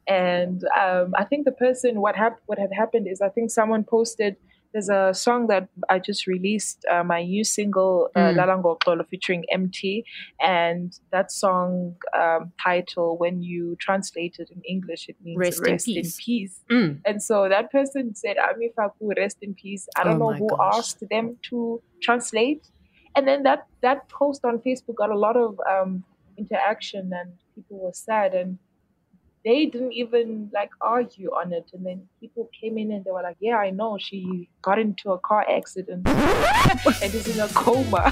And 0.08 0.64
um, 0.80 1.14
I 1.18 1.26
think 1.26 1.46
the 1.46 1.52
person, 1.52 2.00
what 2.02 2.16
hap- 2.16 2.40
what 2.46 2.58
had 2.60 2.72
happened 2.74 3.08
is, 3.08 3.22
I 3.22 3.30
think 3.30 3.52
someone 3.52 3.84
posted. 3.84 4.38
There's 4.74 4.90
a 4.90 5.14
song 5.14 5.48
that 5.48 5.70
I 5.90 5.98
just 6.00 6.28
released, 6.28 6.86
uh, 6.92 7.04
my 7.04 7.24
new 7.24 7.44
single, 7.44 8.10
uh, 8.16 8.34
Mm. 8.34 9.06
Featuring 9.10 9.44
MT, 9.52 10.04
and 10.42 10.94
that 11.12 11.32
song 11.32 11.96
um, 12.18 12.52
title, 12.62 13.18
when 13.18 13.42
you 13.42 13.76
translate 13.80 14.36
it 14.40 14.50
in 14.52 14.62
English, 14.68 15.08
it 15.10 15.16
means 15.24 15.40
Rest 15.40 15.62
rest, 15.62 15.88
in 15.88 15.96
in, 15.96 16.04
peace. 16.04 16.18
peace. 16.24 16.64
Mm. 16.72 17.02
And 17.06 17.24
so 17.24 17.48
that 17.50 17.72
person 17.72 18.14
said, 18.16 18.36
Ami 18.38 18.70
Faku, 18.76 19.12
rest 19.18 19.38
in 19.42 19.54
peace. 19.56 19.88
I 19.98 20.04
don't 20.04 20.22
Oh 20.22 20.32
know 20.32 20.34
who 20.34 20.50
gosh. 20.50 20.76
asked 20.78 21.04
them 21.10 21.38
to 21.50 21.82
translate. 22.02 22.68
And 23.16 23.28
then 23.28 23.44
that, 23.44 23.66
that 23.82 24.10
post 24.10 24.46
on 24.46 24.60
Facebook 24.60 24.96
got 24.96 25.10
a 25.10 25.18
lot 25.18 25.36
of 25.38 25.60
um, 25.70 26.04
interaction 26.38 27.12
and 27.14 27.32
people 27.56 27.80
were 27.80 27.94
sad 27.94 28.34
and 28.36 28.60
they 29.48 29.66
didn't 29.66 29.94
even 29.94 30.50
like 30.54 30.72
argue 30.82 31.30
on 31.40 31.54
it. 31.54 31.68
And 31.74 31.86
then 31.86 32.00
people 32.20 32.50
came 32.60 32.78
in 32.78 32.92
and 32.92 33.06
they 33.06 33.12
were 33.12 33.22
like, 33.30 33.38
yeah, 33.40 33.56
I 33.58 33.70
know. 33.70 33.98
She 33.98 34.50
got 34.62 34.78
into 34.78 35.12
a 35.14 35.20
car 35.20 35.46
accident 35.50 36.06
and 37.04 37.10
is 37.20 37.28
in 37.34 37.40
a 37.40 37.48
coma. 37.50 38.04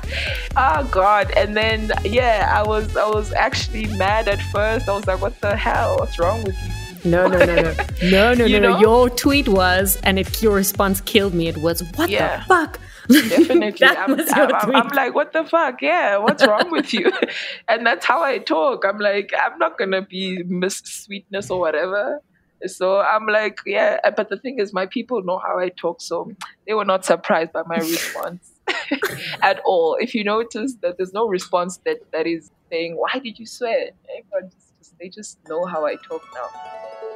oh 0.56 0.88
God. 0.90 1.30
And 1.36 1.56
then, 1.56 1.92
yeah, 2.04 2.52
I 2.58 2.66
was, 2.66 2.96
I 2.96 3.08
was 3.08 3.32
actually 3.32 3.86
mad 3.96 4.26
at 4.26 4.40
first. 4.54 4.88
I 4.88 4.92
was 4.96 5.06
like, 5.06 5.20
what 5.22 5.40
the 5.40 5.54
hell? 5.56 5.98
What's 6.00 6.18
wrong 6.18 6.42
with 6.42 6.56
you? 6.64 7.10
No, 7.10 7.28
no, 7.28 7.38
no, 7.38 7.54
no, 7.54 7.74
no, 8.14 8.34
no, 8.34 8.44
You 8.44 8.58
no, 8.60 8.70
no. 8.72 8.80
Your 8.80 9.08
tweet 9.10 9.48
was, 9.48 9.98
and 10.02 10.18
it, 10.18 10.42
your 10.42 10.54
response 10.54 11.00
killed 11.00 11.34
me. 11.34 11.48
It 11.48 11.58
was, 11.58 11.82
"What 11.96 12.08
Yeah. 12.10 12.38
the 12.38 12.44
fuck?" 12.44 12.78
Definitely. 13.08 13.86
I'm, 13.86 14.20
I'm, 14.20 14.54
I'm. 14.54 14.76
I'm 14.76 14.88
like, 14.88 15.14
what 15.14 15.32
the 15.32 15.44
fuck? 15.44 15.82
Yeah, 15.82 16.18
what's 16.18 16.46
wrong 16.46 16.70
with 16.70 16.92
you? 16.92 17.12
and 17.68 17.86
that's 17.86 18.06
how 18.06 18.22
I 18.22 18.38
talk. 18.38 18.84
I'm 18.84 18.98
like, 18.98 19.32
I'm 19.38 19.58
not 19.58 19.78
going 19.78 19.90
to 19.90 20.02
be 20.02 20.42
Miss 20.44 20.78
Sweetness 20.78 21.50
or 21.50 21.60
whatever. 21.60 22.20
So 22.66 23.00
I'm 23.00 23.26
like, 23.26 23.58
yeah. 23.66 23.98
Uh, 24.04 24.12
but 24.12 24.28
the 24.28 24.36
thing 24.36 24.58
is, 24.58 24.72
my 24.72 24.86
people 24.86 25.22
know 25.22 25.38
how 25.38 25.58
I 25.58 25.70
talk. 25.70 26.00
So 26.00 26.32
they 26.66 26.74
were 26.74 26.84
not 26.84 27.04
surprised 27.04 27.52
by 27.52 27.62
my 27.66 27.76
response 27.78 28.52
at 29.42 29.60
all. 29.64 29.96
If 30.00 30.14
you 30.14 30.24
notice 30.24 30.74
that 30.82 30.96
there's 30.96 31.12
no 31.12 31.26
response 31.26 31.78
that, 31.84 31.98
that 32.12 32.26
is 32.26 32.50
saying, 32.70 32.96
why 32.96 33.18
did 33.18 33.38
you 33.38 33.46
swear? 33.46 33.90
Everyone 34.16 34.50
just, 34.78 34.98
they 34.98 35.08
just 35.08 35.38
know 35.48 35.64
how 35.64 35.86
I 35.86 35.96
talk 35.96 36.22
now. 36.34 37.11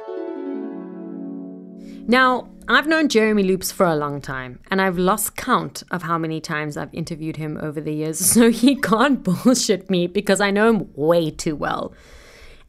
Now, 2.09 2.47
I've 2.69 2.87
known 2.87 3.09
Jeremy 3.09 3.43
Loops 3.43 3.69
for 3.69 3.85
a 3.85 3.95
long 3.95 4.21
time, 4.21 4.59
and 4.71 4.81
I've 4.81 4.97
lost 4.97 5.35
count 5.35 5.83
of 5.91 6.03
how 6.03 6.17
many 6.17 6.39
times 6.39 6.77
I've 6.77 6.93
interviewed 6.93 7.35
him 7.35 7.57
over 7.61 7.81
the 7.81 7.93
years, 7.93 8.19
so 8.33 8.49
he 8.49 8.77
can't 8.77 9.23
bullshit 9.43 9.89
me 9.89 10.07
because 10.07 10.39
I 10.39 10.49
know 10.49 10.69
him 10.69 10.89
way 10.95 11.29
too 11.29 11.55
well. 11.55 11.93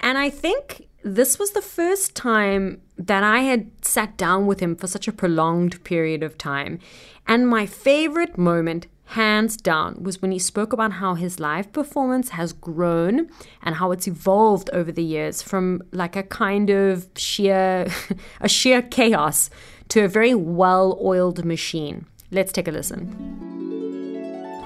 And 0.01 0.19
I 0.19 0.29
think 0.29 0.89
this 1.05 1.39
was 1.39 1.53
the 1.53 1.63
first 1.63 2.17
time 2.17 2.81
that 2.97 3.23
I 3.23 3.41
had 3.41 3.71
sat 3.85 4.17
down 4.17 4.47
with 4.47 4.59
him 4.59 4.75
for 4.75 4.89
such 4.89 5.07
a 5.07 5.13
prolonged 5.13 5.85
period 5.85 6.25
of 6.25 6.37
time. 6.37 6.81
And 7.29 7.49
my 7.49 7.65
favorite 7.65 8.37
moment, 8.37 8.89
hands 9.13 9.57
down, 9.57 10.03
was 10.03 10.21
when 10.21 10.33
he 10.33 10.39
spoke 10.39 10.75
about 10.75 10.93
how 10.93 11.15
his 11.15 11.41
live 11.41 11.73
performance 11.73 12.31
has 12.31 12.53
grown 12.53 13.31
and 13.63 13.77
how 13.77 13.91
it's 13.91 14.07
evolved 14.07 14.69
over 14.75 14.93
the 14.93 15.03
years 15.03 15.41
from 15.41 15.83
like 15.93 16.15
a 16.15 16.23
kind 16.23 16.69
of 16.69 17.09
sheer 17.17 17.87
a 18.41 18.49
sheer 18.49 18.83
chaos 18.83 19.49
to 19.89 20.05
a 20.05 20.09
very 20.09 20.35
well-oiled 20.35 21.43
machine. 21.47 22.05
Let's 22.31 22.53
take 22.53 22.69
a 22.69 22.71
listen. 22.71 23.07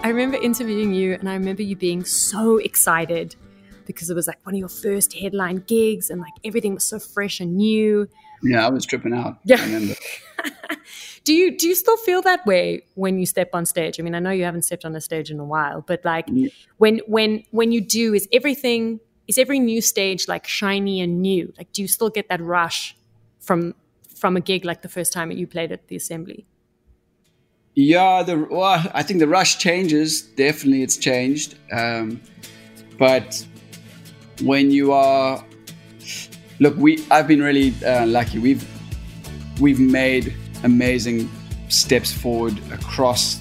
I 0.03 0.09
remember 0.09 0.39
interviewing 0.39 0.93
you 0.93 1.13
and 1.15 1.29
I 1.29 1.35
remember 1.35 1.63
you 1.63 1.77
being 1.77 2.05
so 2.05 2.57
excited 2.57 3.37
because 3.87 4.11
it 4.11 4.15
was 4.15 4.27
like 4.27 4.45
one 4.45 4.57
of 4.57 4.59
your 4.59 4.69
first 4.69 5.13
headline 5.15 5.63
gigs 5.69 6.11
and 6.11 6.21
like 6.21 6.33
everything 6.43 6.75
was 6.75 6.83
so 6.85 6.99
fresh 6.99 7.39
and 7.39 7.57
new. 7.57 8.09
Yeah, 8.43 8.67
I 8.67 8.71
was 8.71 8.85
tripping 8.85 9.13
out. 9.13 9.39
Yeah. 9.45 9.95
Do 11.25 11.33
you 11.33 11.57
do 11.57 11.69
you 11.69 11.77
still 11.77 11.97
feel 11.97 12.21
that 12.23 12.45
way 12.47 12.83
when 12.95 13.19
you 13.19 13.27
step 13.27 13.51
on 13.53 13.65
stage? 13.65 14.01
I 14.01 14.03
mean, 14.03 14.15
I 14.15 14.19
know 14.19 14.31
you 14.31 14.43
haven't 14.43 14.63
stepped 14.63 14.85
on 14.85 14.95
a 14.97 15.01
stage 15.01 15.31
in 15.31 15.39
a 15.39 15.45
while, 15.45 15.81
but 15.81 16.05
like 16.05 16.29
when 16.79 17.01
when 17.07 17.45
when 17.53 17.71
you 17.71 17.81
do, 17.81 18.13
is 18.13 18.29
everything 18.33 18.99
is 19.29 19.39
every 19.39 19.61
new 19.61 19.81
stage 19.81 20.27
like 20.27 20.49
shiny 20.49 21.01
and 21.01 21.23
new? 21.23 21.53
Like, 21.57 21.73
do 21.73 21.81
you 21.83 21.87
still 21.87 22.11
get 22.11 22.29
that 22.29 22.41
rush 22.41 22.97
from 23.39 23.75
from 24.17 24.37
a 24.37 24.41
gig 24.41 24.65
like 24.65 24.83
the 24.83 24.89
first 24.89 25.13
time 25.13 25.29
that 25.29 25.37
you 25.39 25.47
played 25.47 25.71
at 25.71 25.87
the 25.89 25.95
assembly? 25.95 26.45
Yeah, 27.75 28.23
the 28.23 28.47
well, 28.51 28.85
I 28.93 29.03
think 29.03 29.21
the 29.21 29.29
rush 29.29 29.59
changes. 29.59 30.23
Definitely, 30.23 30.83
it's 30.83 30.97
changed. 30.97 31.55
Um, 31.71 32.21
but 32.99 33.47
when 34.43 34.71
you 34.73 34.93
are, 34.93 35.45
look, 36.59 36.77
we 36.77 37.05
I've 37.11 37.29
been 37.29 37.43
really 37.43 37.75
uh, 37.85 38.07
lucky. 38.07 38.39
We've 38.39 38.67
we've 39.61 39.81
made 39.81 40.35
amazing 40.65 41.31
steps 41.69 42.13
forward 42.13 42.59
across, 42.73 43.41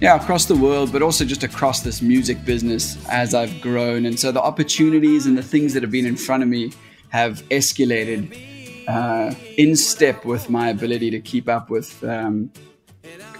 yeah, 0.00 0.16
across 0.16 0.46
the 0.46 0.56
world, 0.56 0.92
but 0.92 1.02
also 1.02 1.24
just 1.24 1.42
across 1.42 1.80
this 1.80 2.00
music 2.00 2.44
business 2.44 2.96
as 3.08 3.34
I've 3.34 3.60
grown. 3.60 4.06
And 4.06 4.18
so 4.18 4.32
the 4.32 4.42
opportunities 4.42 5.26
and 5.26 5.36
the 5.36 5.42
things 5.42 5.74
that 5.74 5.82
have 5.82 5.92
been 5.92 6.06
in 6.06 6.16
front 6.16 6.42
of 6.42 6.48
me 6.48 6.72
have 7.10 7.42
escalated 7.50 8.88
uh, 8.88 9.34
in 9.56 9.76
step 9.76 10.24
with 10.24 10.48
my 10.48 10.68
ability 10.68 11.10
to 11.10 11.20
keep 11.20 11.48
up 11.48 11.70
with. 11.70 12.02
Um, 12.04 12.50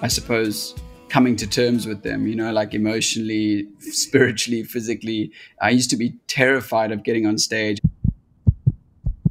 I 0.02 0.08
suppose, 0.08 0.74
coming 1.08 1.36
to 1.36 1.46
terms 1.46 1.86
with 1.86 2.02
them, 2.02 2.26
you 2.26 2.36
know, 2.36 2.52
like 2.52 2.74
emotionally, 2.74 3.66
spiritually, 3.78 4.62
physically. 4.62 5.32
I 5.60 5.70
used 5.70 5.90
to 5.90 5.96
be 5.96 6.14
terrified 6.26 6.92
of 6.92 7.02
getting 7.02 7.26
on 7.26 7.38
stage, 7.38 7.80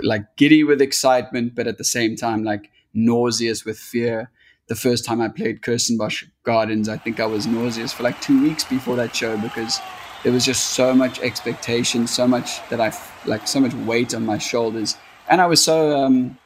like 0.05 0.37
giddy 0.37 0.63
with 0.63 0.81
excitement, 0.81 1.55
but 1.55 1.67
at 1.67 1.77
the 1.77 1.83
same 1.83 2.15
time, 2.15 2.43
like 2.43 2.71
nauseous 2.93 3.65
with 3.65 3.77
fear. 3.77 4.31
The 4.67 4.75
first 4.75 5.05
time 5.05 5.21
I 5.21 5.27
played 5.27 5.61
Kirstenbosch 5.61 6.25
Gardens, 6.43 6.89
I 6.89 6.97
think 6.97 7.19
I 7.19 7.25
was 7.25 7.45
nauseous 7.45 7.93
for 7.93 8.03
like 8.03 8.19
two 8.21 8.41
weeks 8.41 8.63
before 8.63 8.95
that 8.95 9.15
show 9.15 9.37
because 9.37 9.79
there 10.23 10.31
was 10.31 10.45
just 10.45 10.71
so 10.71 10.95
much 10.95 11.19
expectation, 11.19 12.07
so 12.07 12.27
much 12.27 12.67
that 12.69 12.81
I 12.81 12.91
like, 13.25 13.47
so 13.47 13.59
much 13.59 13.73
weight 13.73 14.15
on 14.15 14.25
my 14.25 14.39
shoulders. 14.39 14.97
And 15.29 15.39
I 15.39 15.45
was 15.45 15.63
so 15.63 15.95
um, 15.95 16.37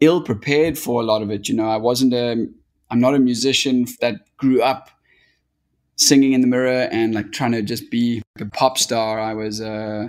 ill 0.00 0.22
prepared 0.22 0.76
for 0.76 1.00
a 1.00 1.04
lot 1.04 1.22
of 1.22 1.30
it. 1.30 1.48
You 1.48 1.54
know, 1.54 1.68
I 1.68 1.76
wasn't 1.76 2.14
a 2.14 2.46
I'm 2.90 3.00
not 3.00 3.14
a 3.14 3.18
musician 3.18 3.86
that 4.00 4.36
grew 4.36 4.62
up 4.62 4.90
singing 5.96 6.32
in 6.32 6.40
the 6.40 6.46
mirror 6.46 6.88
and 6.92 7.14
like 7.14 7.32
trying 7.32 7.52
to 7.52 7.62
just 7.62 7.90
be 7.90 8.22
a 8.40 8.46
pop 8.46 8.78
star. 8.78 9.18
I 9.18 9.34
was 9.34 9.60
uh, 9.60 10.08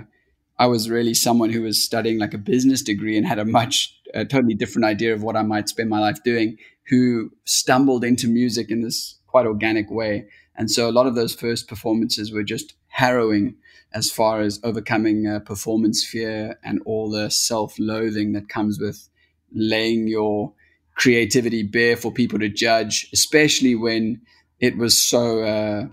I 0.58 0.66
was 0.66 0.90
really 0.90 1.14
someone 1.14 1.50
who 1.50 1.62
was 1.62 1.84
studying 1.84 2.18
like 2.18 2.34
a 2.34 2.38
business 2.38 2.82
degree 2.82 3.16
and 3.16 3.26
had 3.26 3.38
a 3.38 3.44
much 3.44 3.94
a 4.14 4.24
totally 4.24 4.54
different 4.54 4.86
idea 4.86 5.12
of 5.12 5.22
what 5.22 5.36
I 5.36 5.42
might 5.42 5.68
spend 5.68 5.90
my 5.90 6.00
life 6.00 6.22
doing. 6.24 6.56
Who 6.88 7.30
stumbled 7.44 8.04
into 8.04 8.26
music 8.26 8.70
in 8.70 8.82
this 8.82 9.18
quite 9.26 9.46
organic 9.46 9.90
way, 9.90 10.26
and 10.56 10.70
so 10.70 10.88
a 10.88 10.92
lot 10.92 11.06
of 11.06 11.14
those 11.14 11.34
first 11.34 11.68
performances 11.68 12.32
were 12.32 12.42
just 12.42 12.74
harrowing 12.88 13.54
as 13.92 14.10
far 14.10 14.40
as 14.40 14.60
overcoming 14.64 15.26
uh, 15.26 15.40
performance 15.40 16.04
fear 16.04 16.58
and 16.64 16.80
all 16.84 17.10
the 17.10 17.30
self-loathing 17.30 18.32
that 18.32 18.48
comes 18.48 18.78
with 18.78 19.08
laying 19.52 20.08
your 20.08 20.52
creativity 20.94 21.62
bare 21.62 21.96
for 21.96 22.12
people 22.12 22.38
to 22.38 22.48
judge, 22.48 23.08
especially 23.12 23.74
when 23.74 24.20
it 24.60 24.76
was 24.76 25.00
so, 25.00 25.42
uh, 25.42 25.86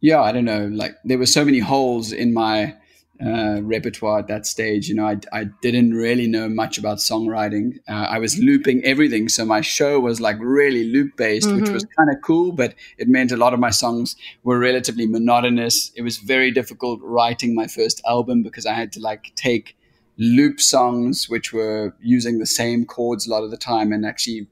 yeah, 0.00 0.20
I 0.20 0.30
don't 0.30 0.44
know, 0.44 0.66
like 0.66 0.94
there 1.04 1.18
were 1.18 1.26
so 1.26 1.44
many 1.44 1.58
holes 1.58 2.12
in 2.12 2.32
my 2.34 2.76
uh, 3.24 3.60
repertoire 3.62 4.20
at 4.20 4.28
that 4.28 4.46
stage. 4.46 4.88
You 4.88 4.94
know, 4.94 5.06
I, 5.06 5.16
I 5.32 5.44
didn't 5.62 5.92
really 5.94 6.26
know 6.26 6.48
much 6.48 6.78
about 6.78 6.98
songwriting. 6.98 7.78
Uh, 7.88 8.06
I 8.08 8.18
was 8.18 8.38
looping 8.38 8.84
everything. 8.84 9.28
So 9.28 9.44
my 9.44 9.60
show 9.60 9.98
was 9.98 10.20
like 10.20 10.36
really 10.40 10.84
loop 10.84 11.16
based, 11.16 11.52
which 11.52 11.70
was 11.70 11.84
kind 11.96 12.10
of 12.10 12.16
cool, 12.22 12.52
but 12.52 12.74
it 12.96 13.08
meant 13.08 13.32
a 13.32 13.36
lot 13.36 13.54
of 13.54 13.60
my 13.60 13.70
songs 13.70 14.16
were 14.44 14.58
relatively 14.58 15.06
monotonous. 15.06 15.90
It 15.96 16.02
was 16.02 16.18
very 16.18 16.50
difficult 16.50 17.00
writing 17.02 17.54
my 17.54 17.66
first 17.66 18.00
album 18.06 18.42
because 18.42 18.66
I 18.66 18.74
had 18.74 18.92
to 18.92 19.00
like 19.00 19.32
take 19.34 19.76
loop 20.16 20.60
songs 20.60 21.28
which 21.28 21.52
were 21.52 21.94
using 22.00 22.38
the 22.38 22.46
same 22.46 22.84
chords 22.84 23.26
a 23.26 23.30
lot 23.30 23.44
of 23.44 23.50
the 23.50 23.56
time 23.56 23.92
and 23.92 24.04
actually 24.04 24.48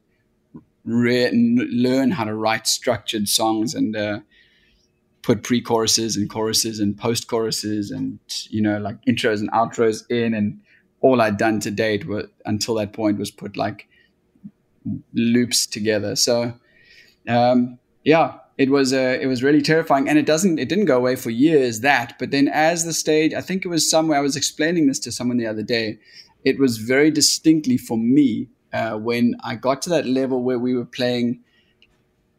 re- 0.84 1.30
learn 1.32 2.12
how 2.12 2.24
to 2.24 2.34
write 2.34 2.66
structured 2.66 3.28
songs 3.28 3.74
and 3.74 3.96
uh, 3.96 4.20
put 5.26 5.42
pre-choruses 5.42 6.16
and 6.16 6.30
choruses 6.30 6.78
and 6.78 6.96
post-choruses 6.96 7.90
and 7.90 8.20
you 8.48 8.62
know 8.62 8.78
like 8.78 8.96
intros 9.06 9.40
and 9.40 9.50
outros 9.50 10.08
in 10.08 10.32
and 10.32 10.60
all 11.00 11.20
I'd 11.20 11.36
done 11.36 11.58
to 11.60 11.70
date 11.72 12.06
were, 12.06 12.28
until 12.44 12.76
that 12.76 12.92
point 12.92 13.18
was 13.18 13.32
put 13.32 13.56
like 13.56 13.88
loops 15.14 15.66
together. 15.66 16.14
So 16.14 16.54
um, 17.28 17.80
yeah, 18.04 18.38
it 18.56 18.70
was 18.70 18.92
uh, 18.92 19.18
it 19.20 19.26
was 19.26 19.42
really 19.42 19.62
terrifying, 19.62 20.08
and 20.08 20.16
it 20.16 20.26
doesn't 20.26 20.60
it 20.60 20.68
didn't 20.68 20.84
go 20.84 20.96
away 20.96 21.16
for 21.16 21.30
years. 21.30 21.80
That, 21.80 22.14
but 22.20 22.30
then 22.30 22.46
as 22.46 22.84
the 22.84 22.92
stage, 22.92 23.34
I 23.34 23.40
think 23.40 23.64
it 23.64 23.68
was 23.68 23.90
somewhere 23.90 24.18
I 24.18 24.22
was 24.22 24.36
explaining 24.36 24.86
this 24.86 25.00
to 25.00 25.12
someone 25.12 25.38
the 25.38 25.48
other 25.48 25.64
day. 25.64 25.98
It 26.44 26.60
was 26.60 26.78
very 26.78 27.10
distinctly 27.10 27.78
for 27.78 27.98
me 27.98 28.48
uh, 28.72 28.96
when 28.96 29.34
I 29.42 29.56
got 29.56 29.82
to 29.82 29.90
that 29.90 30.06
level 30.06 30.44
where 30.44 30.60
we 30.60 30.76
were 30.76 30.84
playing 30.84 31.40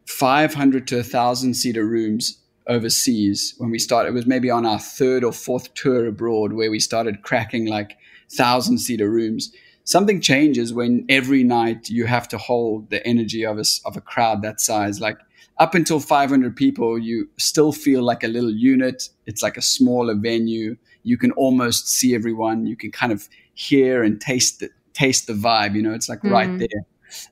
500 0.05 0.87
to 0.87 0.95
1,000 0.95 1.53
seater 1.53 1.85
rooms 1.85 2.39
overseas 2.67 3.53
when 3.57 3.69
we 3.69 3.79
started. 3.79 4.09
It 4.09 4.13
was 4.13 4.25
maybe 4.25 4.49
on 4.49 4.65
our 4.65 4.79
third 4.79 5.23
or 5.23 5.31
fourth 5.31 5.73
tour 5.73 6.05
abroad 6.05 6.53
where 6.53 6.71
we 6.71 6.79
started 6.79 7.23
cracking 7.23 7.65
like 7.65 7.97
1,000 8.29 8.77
seater 8.77 9.09
rooms. 9.09 9.51
Something 9.83 10.19
changes 10.19 10.73
when 10.73 11.05
every 11.07 11.43
night 11.43 11.89
you 11.89 12.05
have 12.05 12.27
to 12.29 12.37
hold 12.37 12.89
the 12.89 13.05
energy 13.07 13.45
of 13.45 13.57
a, 13.57 13.63
of 13.85 13.95
a 13.95 14.01
crowd 14.01 14.41
that 14.41 14.59
size. 14.59 14.99
Like 14.99 15.17
up 15.59 15.75
until 15.75 15.99
500 15.99 16.55
people, 16.55 16.99
you 16.99 17.29
still 17.37 17.71
feel 17.71 18.03
like 18.03 18.23
a 18.23 18.27
little 18.27 18.51
unit. 18.51 19.09
It's 19.25 19.41
like 19.41 19.57
a 19.57 19.61
smaller 19.61 20.15
venue. 20.15 20.75
You 21.03 21.17
can 21.17 21.31
almost 21.31 21.87
see 21.87 22.13
everyone. 22.13 22.67
You 22.67 22.75
can 22.75 22.91
kind 22.91 23.13
of 23.13 23.29
hear 23.53 24.03
and 24.03 24.19
taste 24.19 24.59
the, 24.59 24.69
taste 24.93 25.27
the 25.27 25.33
vibe. 25.33 25.75
You 25.75 25.81
know, 25.81 25.93
it's 25.93 26.09
like 26.09 26.21
mm. 26.21 26.31
right 26.31 26.59
there. 26.59 26.85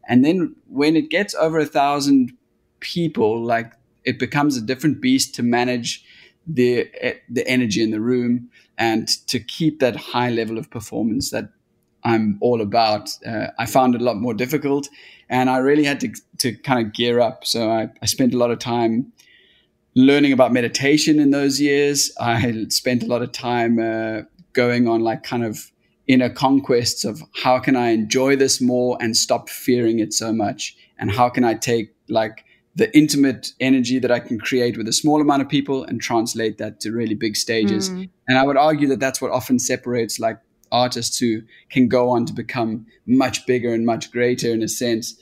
And 0.08 0.24
then 0.24 0.56
when 0.68 0.96
it 0.96 1.10
gets 1.10 1.36
over 1.36 1.60
a 1.60 1.66
thousand 1.66 2.32
people, 2.80 3.44
like 3.44 3.74
it 4.06 4.20
becomes 4.20 4.58
a 4.58 4.62
different 4.62 5.02
beast 5.02 5.36
to 5.36 5.44
manage 5.44 6.04
the 6.48 6.88
the 7.30 7.48
energy 7.48 7.82
in 7.82 7.92
the 7.92 8.00
room 8.00 8.50
and 8.78 9.08
to 9.28 9.40
keep 9.40 9.80
that 9.80 9.96
high 9.96 10.30
level 10.30 10.58
of 10.58 10.70
performance 10.70 11.32
that 11.32 11.50
I'm 12.04 12.38
all 12.40 12.62
about. 12.62 13.10
Uh, 13.26 13.48
I 13.58 13.66
found 13.66 13.96
it 13.96 14.02
a 14.02 14.04
lot 14.04 14.18
more 14.18 14.34
difficult, 14.34 14.88
and 15.28 15.50
I 15.50 15.58
really 15.58 15.84
had 15.84 16.00
to 16.02 16.14
to 16.38 16.56
kind 16.58 16.86
of 16.86 16.94
gear 16.94 17.20
up. 17.20 17.46
So 17.46 17.72
I, 17.72 17.90
I 18.02 18.06
spent 18.06 18.34
a 18.34 18.38
lot 18.38 18.52
of 18.52 18.60
time 18.60 19.12
learning 19.96 20.34
about 20.34 20.54
meditation 20.54 21.20
in 21.20 21.32
those 21.32 21.60
years. 21.60 22.12
I 22.20 22.66
spent 22.70 23.04
a 23.04 23.08
lot 23.08 23.22
of 23.22 23.32
time 23.32 23.80
uh, 23.80 24.24
going 24.54 24.88
on 24.88 25.02
like 25.02 25.24
kind 25.24 25.44
of 25.44 25.72
inner 26.08 26.30
conquests 26.30 27.04
of 27.06 27.24
how 27.44 27.58
can 27.58 27.76
I 27.76 27.90
enjoy 27.90 28.36
this 28.36 28.62
more 28.62 28.98
and 29.02 29.18
stop 29.18 29.50
fearing 29.50 30.00
it 30.00 30.14
so 30.14 30.32
much, 30.32 30.78
and 31.00 31.10
how 31.10 31.30
can 31.30 31.44
I 31.44 31.56
take 31.56 31.96
like 32.08 32.46
the 32.76 32.96
intimate 32.96 33.52
energy 33.60 34.00
that 34.00 34.12
I 34.12 34.20
can 34.20 34.38
create 34.38 34.78
with 34.78 34.88
a 34.88 34.94
small 34.94 35.22
amount 35.22 35.42
of 35.42 35.50
people 35.50 35.84
and 35.84 36.02
translate 36.02 36.58
that 36.58 36.82
to 36.82 36.92
really 36.92 37.16
big 37.16 37.38
stages. 37.38 37.90
Mm. 37.90 38.10
And 38.28 38.38
I 38.38 38.44
would 38.44 38.58
argue 38.58 38.88
that 38.90 39.00
that's 39.00 39.22
what 39.22 39.32
often 39.32 39.60
separates 39.60 40.20
like 40.20 40.40
artists 40.72 41.18
who 41.18 41.42
can 41.70 41.88
go 41.88 42.10
on 42.10 42.26
to 42.26 42.34
become 42.34 42.86
much 43.06 43.46
bigger 43.46 43.74
and 43.74 43.86
much 43.86 44.12
greater 44.12 44.52
in 44.52 44.62
a 44.62 44.68
sense. 44.68 45.16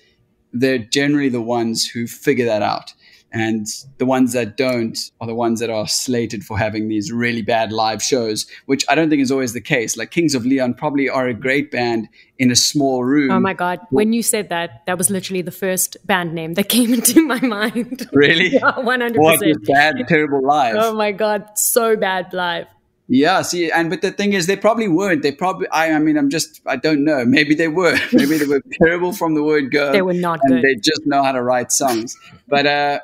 They're 0.52 0.80
generally 0.80 1.30
the 1.30 1.42
ones 1.42 1.86
who 1.86 2.08
figure 2.08 2.46
that 2.46 2.64
out. 2.64 2.94
And 3.34 3.66
the 3.98 4.06
ones 4.06 4.34
that 4.34 4.58
don't 4.58 4.98
are 5.20 5.26
the 5.26 5.34
ones 5.34 5.60
that 5.60 5.72
are 5.72 5.88
slated 5.88 6.44
for 6.44 6.56
having 6.56 6.88
these 6.88 7.12
really 7.12 7.42
bad 7.42 7.72
live 7.72 8.02
shows, 8.02 8.46
which 8.68 8.86
I 8.88 8.94
don't 8.94 9.10
think 9.10 9.24
is 9.24 9.32
always 9.32 9.54
the 9.54 9.62
case. 9.62 9.98
Like 9.98 10.12
Kings 10.12 10.36
of 10.36 10.46
Leon 10.46 10.76
probably 10.76 11.10
are 11.10 11.28
a 11.28 11.34
great 11.34 11.72
band 11.72 12.10
in 12.38 12.52
a 12.52 12.56
small 12.56 13.04
room. 13.04 13.32
Oh 13.32 13.40
my 13.40 13.54
God. 13.54 13.80
When 13.90 14.14
you 14.14 14.22
said 14.22 14.50
that, 14.50 14.84
that 14.86 15.00
was 15.00 15.10
literally 15.10 15.42
the 15.42 15.52
first 15.52 15.98
band 16.06 16.34
name 16.36 16.54
that 16.54 16.70
came 16.70 16.94
into 16.94 17.26
my 17.26 17.42
mind. 17.42 18.08
Really? 18.14 18.50
yeah, 18.54 18.74
100%. 18.78 19.18
What 19.18 19.42
bad, 19.64 19.96
terrible 20.08 20.46
live? 20.46 20.76
Oh 20.78 20.94
my 20.94 21.12
God. 21.12 21.58
So 21.58 21.96
bad 21.96 22.34
live. 22.34 22.68
Yeah, 23.08 23.42
see, 23.42 23.70
and 23.70 23.90
but 23.90 24.02
the 24.02 24.12
thing 24.12 24.34
is, 24.34 24.48
they 24.48 24.56
probably 24.56 24.88
weren't. 24.88 25.24
They 25.24 25.34
probably, 25.34 25.68
I, 25.70 25.92
I 25.92 26.00
mean, 26.00 26.18
I'm 26.18 26.30
just, 26.30 26.62
I 26.66 26.78
don't 26.78 27.04
know. 27.04 27.26
Maybe 27.26 27.54
they 27.54 27.68
were. 27.68 27.98
Maybe 28.14 28.38
they 28.38 28.46
were 28.46 28.62
terrible 28.82 29.12
from 29.12 29.36
the 29.36 29.44
word 29.44 29.72
go. 29.72 29.92
They 29.92 30.02
were 30.02 30.14
not 30.14 30.40
and 30.44 30.54
good. 30.54 30.64
They 30.64 30.76
just 30.76 31.06
know 31.06 31.22
how 31.22 31.34
to 31.34 31.42
write 31.42 31.72
songs. 31.72 32.18
But 32.48 32.66
uh, 32.66 33.00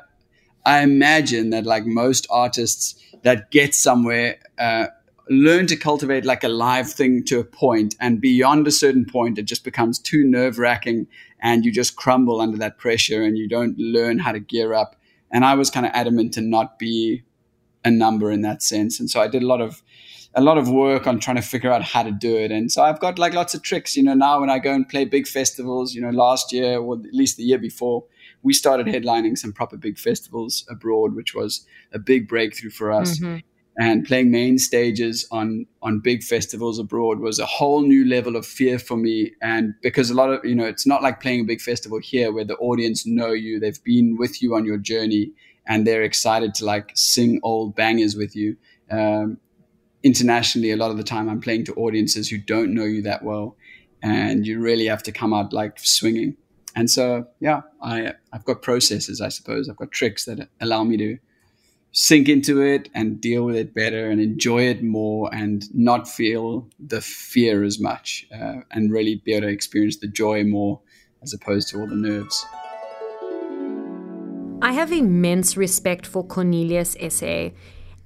I 0.64 0.82
imagine 0.82 1.50
that 1.50 1.66
like 1.66 1.86
most 1.86 2.26
artists 2.30 2.94
that 3.22 3.50
get 3.50 3.74
somewhere 3.74 4.38
uh, 4.58 4.86
learn 5.28 5.66
to 5.68 5.76
cultivate 5.76 6.24
like 6.24 6.42
a 6.42 6.48
live 6.48 6.90
thing 6.90 7.24
to 7.24 7.38
a 7.38 7.44
point, 7.44 7.94
and 8.00 8.20
beyond 8.20 8.66
a 8.66 8.72
certain 8.72 9.04
point, 9.04 9.38
it 9.38 9.44
just 9.44 9.64
becomes 9.64 9.98
too 9.98 10.24
nerve 10.24 10.58
wracking, 10.58 11.06
and 11.40 11.64
you 11.64 11.72
just 11.72 11.96
crumble 11.96 12.40
under 12.40 12.58
that 12.58 12.78
pressure, 12.78 13.22
and 13.22 13.38
you 13.38 13.48
don't 13.48 13.78
learn 13.78 14.18
how 14.18 14.32
to 14.32 14.40
gear 14.40 14.74
up. 14.74 14.96
And 15.30 15.44
I 15.44 15.54
was 15.54 15.70
kind 15.70 15.86
of 15.86 15.92
adamant 15.94 16.34
to 16.34 16.40
not 16.40 16.78
be 16.78 17.22
a 17.84 17.90
number 17.90 18.30
in 18.30 18.42
that 18.42 18.62
sense, 18.62 19.00
and 19.00 19.08
so 19.08 19.20
I 19.20 19.28
did 19.28 19.42
a 19.42 19.46
lot 19.46 19.60
of 19.60 19.82
a 20.34 20.40
lot 20.40 20.58
of 20.58 20.68
work 20.68 21.06
on 21.06 21.18
trying 21.18 21.36
to 21.36 21.42
figure 21.42 21.72
out 21.72 21.82
how 21.82 22.02
to 22.02 22.12
do 22.12 22.36
it. 22.36 22.52
And 22.52 22.70
so 22.70 22.82
I've 22.82 23.00
got 23.00 23.18
like 23.18 23.34
lots 23.34 23.54
of 23.54 23.62
tricks, 23.62 23.96
you 23.96 24.02
know, 24.02 24.14
now 24.14 24.40
when 24.40 24.50
I 24.50 24.60
go 24.60 24.72
and 24.72 24.88
play 24.88 25.04
big 25.04 25.26
festivals, 25.26 25.92
you 25.92 26.00
know, 26.00 26.10
last 26.10 26.52
year 26.52 26.78
or 26.78 26.94
at 26.94 27.12
least 27.12 27.36
the 27.36 27.42
year 27.42 27.58
before, 27.58 28.04
we 28.42 28.52
started 28.52 28.86
headlining 28.86 29.36
some 29.36 29.52
proper 29.52 29.76
big 29.76 29.98
festivals 29.98 30.64
abroad, 30.68 31.14
which 31.14 31.34
was 31.34 31.66
a 31.92 31.98
big 31.98 32.28
breakthrough 32.28 32.70
for 32.70 32.92
us. 32.92 33.18
Mm-hmm. 33.18 33.38
And 33.78 34.04
playing 34.04 34.30
main 34.30 34.58
stages 34.58 35.26
on 35.30 35.64
on 35.80 36.00
big 36.00 36.22
festivals 36.22 36.78
abroad 36.78 37.20
was 37.20 37.38
a 37.38 37.46
whole 37.46 37.82
new 37.82 38.06
level 38.06 38.36
of 38.36 38.44
fear 38.44 38.78
for 38.78 38.96
me. 38.96 39.32
And 39.40 39.74
because 39.80 40.10
a 40.10 40.14
lot 40.14 40.30
of 40.30 40.44
you 40.44 40.54
know, 40.54 40.66
it's 40.66 40.86
not 40.86 41.02
like 41.02 41.20
playing 41.20 41.40
a 41.40 41.44
big 41.44 41.60
festival 41.60 41.98
here 41.98 42.32
where 42.32 42.44
the 42.44 42.56
audience 42.56 43.06
know 43.06 43.32
you, 43.32 43.58
they've 43.58 43.82
been 43.84 44.16
with 44.18 44.42
you 44.42 44.54
on 44.54 44.66
your 44.66 44.76
journey, 44.76 45.32
and 45.66 45.86
they're 45.86 46.02
excited 46.02 46.52
to 46.56 46.64
like 46.64 46.90
sing 46.94 47.40
old 47.42 47.74
bangers 47.74 48.16
with 48.16 48.36
you. 48.36 48.56
Um, 48.90 49.38
internationally, 50.02 50.72
a 50.72 50.76
lot 50.76 50.90
of 50.90 50.96
the 50.96 51.04
time, 51.04 51.28
I'm 51.28 51.40
playing 51.40 51.64
to 51.66 51.74
audiences 51.74 52.28
who 52.28 52.38
don't 52.38 52.74
know 52.74 52.84
you 52.84 53.02
that 53.02 53.22
well, 53.22 53.56
and 54.02 54.46
you 54.46 54.60
really 54.60 54.86
have 54.86 55.04
to 55.04 55.12
come 55.12 55.32
out 55.32 55.52
like 55.52 55.78
swinging 55.78 56.36
and 56.76 56.90
so 56.90 57.26
yeah 57.40 57.62
i 57.82 58.12
i've 58.32 58.44
got 58.44 58.62
processes 58.62 59.20
i 59.20 59.28
suppose 59.28 59.68
i've 59.68 59.76
got 59.76 59.90
tricks 59.90 60.24
that 60.24 60.48
allow 60.60 60.84
me 60.84 60.96
to 60.96 61.18
sink 61.92 62.28
into 62.28 62.60
it 62.60 62.88
and 62.94 63.20
deal 63.20 63.44
with 63.44 63.56
it 63.56 63.74
better 63.74 64.10
and 64.10 64.20
enjoy 64.20 64.62
it 64.62 64.82
more 64.82 65.28
and 65.34 65.72
not 65.74 66.06
feel 66.06 66.68
the 66.78 67.00
fear 67.00 67.64
as 67.64 67.80
much 67.80 68.26
uh, 68.32 68.60
and 68.70 68.92
really 68.92 69.16
be 69.24 69.32
able 69.32 69.48
to 69.48 69.52
experience 69.52 69.96
the 69.96 70.06
joy 70.06 70.44
more 70.44 70.80
as 71.22 71.34
opposed 71.34 71.68
to 71.68 71.80
all 71.80 71.86
the 71.86 71.94
nerves 71.94 72.46
i 74.62 74.72
have 74.72 74.92
immense 74.92 75.56
respect 75.56 76.06
for 76.06 76.24
Cornelius 76.24 76.96
SA 77.08 77.50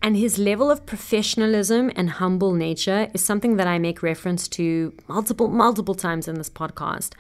and 0.04 0.18
his 0.18 0.38
level 0.38 0.70
of 0.70 0.84
professionalism 0.84 1.90
and 1.96 2.10
humble 2.10 2.52
nature 2.52 3.08
is 3.14 3.24
something 3.24 3.56
that 3.56 3.66
I 3.66 3.78
make 3.78 4.02
reference 4.02 4.48
to 4.48 4.92
multiple, 5.08 5.48
multiple 5.48 5.94
times 5.94 6.28
in 6.28 6.34
this 6.34 6.50
podcast. 6.50 7.14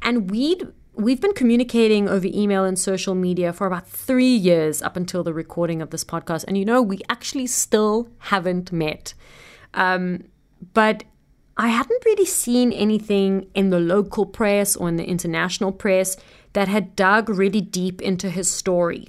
And 0.00 0.30
we'd 0.30 0.66
We've 0.94 1.20
been 1.20 1.32
communicating 1.32 2.08
over 2.08 2.26
email 2.26 2.64
and 2.64 2.78
social 2.78 3.14
media 3.14 3.52
for 3.52 3.66
about 3.66 3.88
three 3.88 4.34
years 4.34 4.82
up 4.82 4.96
until 4.96 5.22
the 5.22 5.32
recording 5.32 5.80
of 5.80 5.90
this 5.90 6.04
podcast. 6.04 6.44
And 6.46 6.58
you 6.58 6.64
know, 6.64 6.82
we 6.82 7.00
actually 7.08 7.46
still 7.46 8.08
haven't 8.18 8.72
met. 8.72 9.14
Um, 9.74 10.24
but 10.74 11.04
I 11.56 11.68
hadn't 11.68 12.04
really 12.04 12.26
seen 12.26 12.72
anything 12.72 13.48
in 13.54 13.70
the 13.70 13.78
local 13.78 14.26
press 14.26 14.76
or 14.76 14.88
in 14.88 14.96
the 14.96 15.04
international 15.04 15.72
press 15.72 16.16
that 16.54 16.68
had 16.68 16.96
dug 16.96 17.28
really 17.28 17.60
deep 17.60 18.02
into 18.02 18.30
his 18.30 18.50
story. 18.50 19.06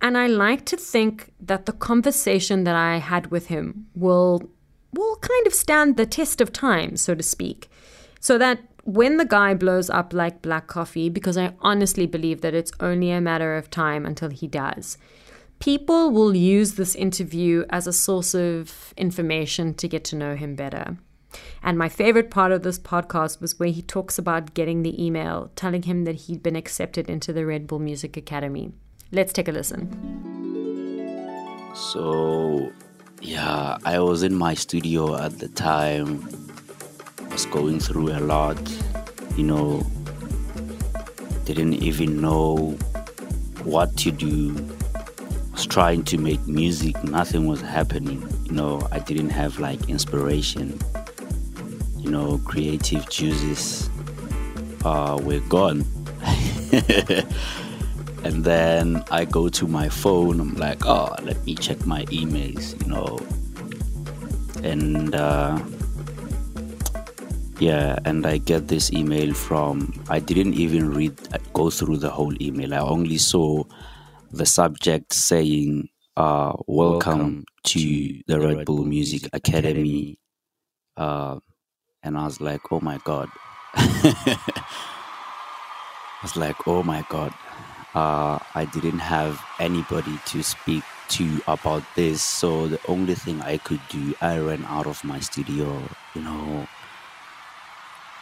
And 0.00 0.16
I 0.16 0.26
like 0.26 0.64
to 0.66 0.76
think 0.76 1.32
that 1.40 1.66
the 1.66 1.72
conversation 1.72 2.64
that 2.64 2.76
I 2.76 2.98
had 2.98 3.30
with 3.30 3.46
him 3.46 3.86
will 3.94 4.42
will 4.92 5.16
kind 5.16 5.46
of 5.46 5.54
stand 5.54 5.96
the 5.96 6.06
test 6.06 6.40
of 6.40 6.52
time, 6.52 6.96
so 6.96 7.14
to 7.14 7.22
speak. 7.22 7.68
So 8.20 8.38
that 8.38 8.60
when 8.84 9.16
the 9.16 9.24
guy 9.24 9.54
blows 9.54 9.88
up 9.88 10.12
like 10.12 10.42
black 10.42 10.66
coffee, 10.66 11.08
because 11.08 11.38
I 11.38 11.54
honestly 11.60 12.06
believe 12.06 12.42
that 12.42 12.54
it's 12.54 12.72
only 12.80 13.10
a 13.10 13.20
matter 13.20 13.56
of 13.56 13.70
time 13.70 14.04
until 14.04 14.28
he 14.28 14.46
does, 14.46 14.98
people 15.58 16.10
will 16.10 16.36
use 16.36 16.74
this 16.74 16.94
interview 16.94 17.64
as 17.70 17.86
a 17.86 17.92
source 17.92 18.34
of 18.34 18.92
information 18.96 19.74
to 19.74 19.88
get 19.88 20.04
to 20.04 20.16
know 20.16 20.36
him 20.36 20.54
better. 20.54 20.98
And 21.62 21.78
my 21.78 21.88
favorite 21.88 22.30
part 22.30 22.52
of 22.52 22.62
this 22.62 22.78
podcast 22.78 23.40
was 23.40 23.58
where 23.58 23.70
he 23.70 23.82
talks 23.82 24.18
about 24.18 24.54
getting 24.54 24.82
the 24.82 25.02
email 25.02 25.50
telling 25.56 25.82
him 25.84 26.04
that 26.04 26.14
he'd 26.14 26.42
been 26.42 26.54
accepted 26.54 27.08
into 27.08 27.32
the 27.32 27.46
Red 27.46 27.66
Bull 27.66 27.78
Music 27.78 28.16
Academy. 28.16 28.72
Let's 29.10 29.32
take 29.32 29.48
a 29.48 29.52
listen. 29.52 29.88
So, 31.74 32.70
yeah, 33.20 33.78
I 33.84 33.98
was 33.98 34.22
in 34.22 34.34
my 34.34 34.54
studio 34.54 35.16
at 35.16 35.38
the 35.38 35.48
time 35.48 36.43
was 37.34 37.46
going 37.46 37.80
through 37.80 38.12
a 38.12 38.20
lot, 38.20 38.56
you 39.36 39.42
know, 39.42 39.84
didn't 41.44 41.74
even 41.74 42.20
know 42.20 42.78
what 43.64 43.96
to 43.96 44.12
do. 44.12 44.54
Was 45.50 45.66
trying 45.66 46.04
to 46.04 46.16
make 46.16 46.46
music, 46.46 46.94
nothing 47.02 47.48
was 47.48 47.60
happening. 47.60 48.22
You 48.44 48.52
know, 48.52 48.86
I 48.92 49.00
didn't 49.00 49.30
have 49.30 49.58
like 49.58 49.88
inspiration. 49.88 50.78
You 51.98 52.12
know, 52.12 52.40
creative 52.44 53.10
juices 53.10 53.90
uh, 54.84 55.18
were 55.20 55.40
gone. 55.40 55.84
And 58.24 58.42
then 58.42 59.04
I 59.10 59.26
go 59.26 59.50
to 59.50 59.68
my 59.68 59.90
phone. 59.90 60.40
I'm 60.40 60.54
like, 60.54 60.86
oh, 60.86 61.14
let 61.22 61.44
me 61.44 61.54
check 61.56 61.84
my 61.84 62.06
emails, 62.06 62.80
you 62.80 62.90
know. 62.90 63.20
And 64.66 65.14
uh, 65.14 65.58
yeah, 67.64 67.98
and 68.04 68.26
I 68.26 68.38
get 68.38 68.68
this 68.68 68.92
email 68.92 69.34
from. 69.34 69.92
I 70.08 70.18
didn't 70.20 70.54
even 70.54 70.90
read, 70.94 71.14
go 71.52 71.70
through 71.70 71.98
the 71.98 72.10
whole 72.10 72.34
email. 72.42 72.74
I 72.74 72.78
only 72.80 73.18
saw 73.18 73.64
the 74.30 74.46
subject 74.46 75.14
saying, 75.14 75.88
uh, 76.16 76.52
"Welcome, 76.66 77.20
welcome 77.20 77.44
to, 77.64 77.80
to 77.80 78.22
the 78.26 78.40
Red, 78.40 78.58
Red 78.58 78.64
Bull, 78.64 78.84
Bull 78.84 78.84
Music, 78.84 79.22
Music 79.22 79.30
Academy." 79.32 80.04
Academy. 80.04 80.18
Uh, 80.96 81.40
and 82.02 82.18
I 82.18 82.24
was 82.24 82.40
like, 82.40 82.62
"Oh 82.72 82.80
my 82.80 82.98
god." 83.04 83.30
I 83.74 84.38
was 86.22 86.36
like, 86.36 86.56
"Oh 86.66 86.82
my 86.82 87.04
god." 87.08 87.34
uh, 87.94 88.38
I 88.54 88.66
didn't 88.66 89.00
have 89.00 89.42
anybody 89.60 90.18
to 90.26 90.42
speak 90.42 90.84
to 91.10 91.40
about 91.46 91.84
this. 91.96 92.22
So 92.22 92.68
the 92.68 92.80
only 92.88 93.14
thing 93.14 93.40
I 93.42 93.58
could 93.58 93.80
do, 93.88 94.14
I 94.20 94.38
ran 94.38 94.64
out 94.66 94.86
of 94.86 95.04
my 95.04 95.20
studio, 95.20 95.82
you 96.14 96.22
know, 96.22 96.66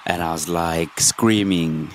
and 0.06 0.22
I 0.22 0.32
was 0.32 0.48
like 0.48 1.00
screaming. 1.00 1.90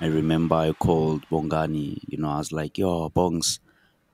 I 0.00 0.06
remember 0.06 0.54
I 0.56 0.72
called 0.72 1.26
Bongani, 1.30 2.00
you 2.06 2.18
know, 2.18 2.30
I 2.30 2.38
was 2.38 2.52
like, 2.52 2.78
yo, 2.78 3.08
Bongs, 3.10 3.60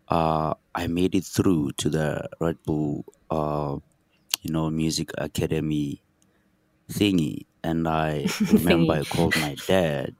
uh, 0.08 0.54
I 0.74 0.86
made 0.86 1.14
it 1.14 1.24
through 1.24 1.72
to 1.78 1.90
the 1.90 2.28
Red 2.40 2.58
Bull, 2.64 3.04
uh, 3.30 3.78
you 4.42 4.52
know, 4.52 4.70
Music 4.70 5.10
Academy 5.18 6.02
thingy. 6.90 7.46
And 7.64 7.88
I 7.88 8.26
remember 8.52 8.94
I 8.94 9.04
called 9.04 9.36
my 9.36 9.56
dad, 9.66 10.14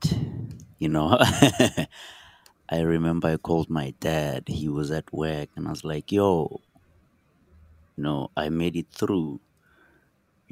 you 0.78 0.88
know. 0.88 1.18
I 2.70 2.80
remember 2.80 3.28
I 3.28 3.36
called 3.36 3.70
my 3.70 3.94
dad. 4.00 4.44
He 4.48 4.68
was 4.68 4.90
at 4.90 5.12
work, 5.12 5.50
and 5.56 5.66
I 5.68 5.70
was 5.70 5.84
like, 5.84 6.10
"Yo, 6.10 6.62
you 7.96 8.02
know, 8.04 8.30
I 8.36 8.48
made 8.48 8.76
it 8.76 8.88
through." 8.92 9.40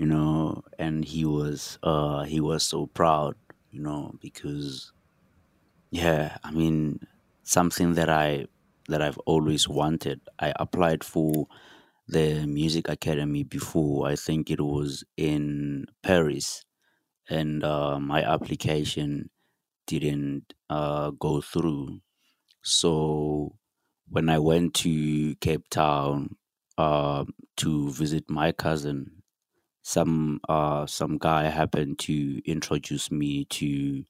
You 0.00 0.06
know, 0.06 0.64
and 0.78 1.04
he 1.04 1.24
was 1.24 1.78
uh 1.82 2.24
he 2.24 2.40
was 2.40 2.62
so 2.64 2.80
proud, 2.88 3.36
you 3.70 3.80
know, 3.86 4.14
because 4.26 4.92
yeah, 5.90 6.36
I 6.44 6.50
mean, 6.50 7.00
something 7.42 7.94
that 7.94 8.08
I 8.08 8.46
that 8.88 9.02
I've 9.02 9.18
always 9.18 9.68
wanted. 9.68 10.20
I 10.38 10.52
applied 10.56 11.04
for 11.04 11.46
the 12.08 12.46
music 12.46 12.88
academy 12.88 13.44
before. 13.44 14.08
I 14.08 14.16
think 14.16 14.50
it 14.50 14.60
was 14.60 15.04
in 15.16 15.86
Paris, 16.02 16.64
and 17.28 17.64
uh, 17.64 18.00
my 18.00 18.22
application 18.24 19.30
didn't 19.86 20.54
uh, 20.70 21.10
go 21.12 21.40
through. 21.42 22.00
So 22.62 23.56
when 24.08 24.28
I 24.30 24.38
went 24.38 24.74
to 24.76 25.34
Cape 25.36 25.68
Town 25.70 26.36
uh, 26.78 27.24
to 27.58 27.90
visit 27.92 28.30
my 28.30 28.52
cousin, 28.52 29.19
some 29.90 30.40
uh, 30.48 30.87
some 30.87 31.18
guy 31.18 31.44
happened 31.44 31.98
to 32.00 32.40
introduce 32.48 33.11
me 33.11 33.44
to 33.46 34.05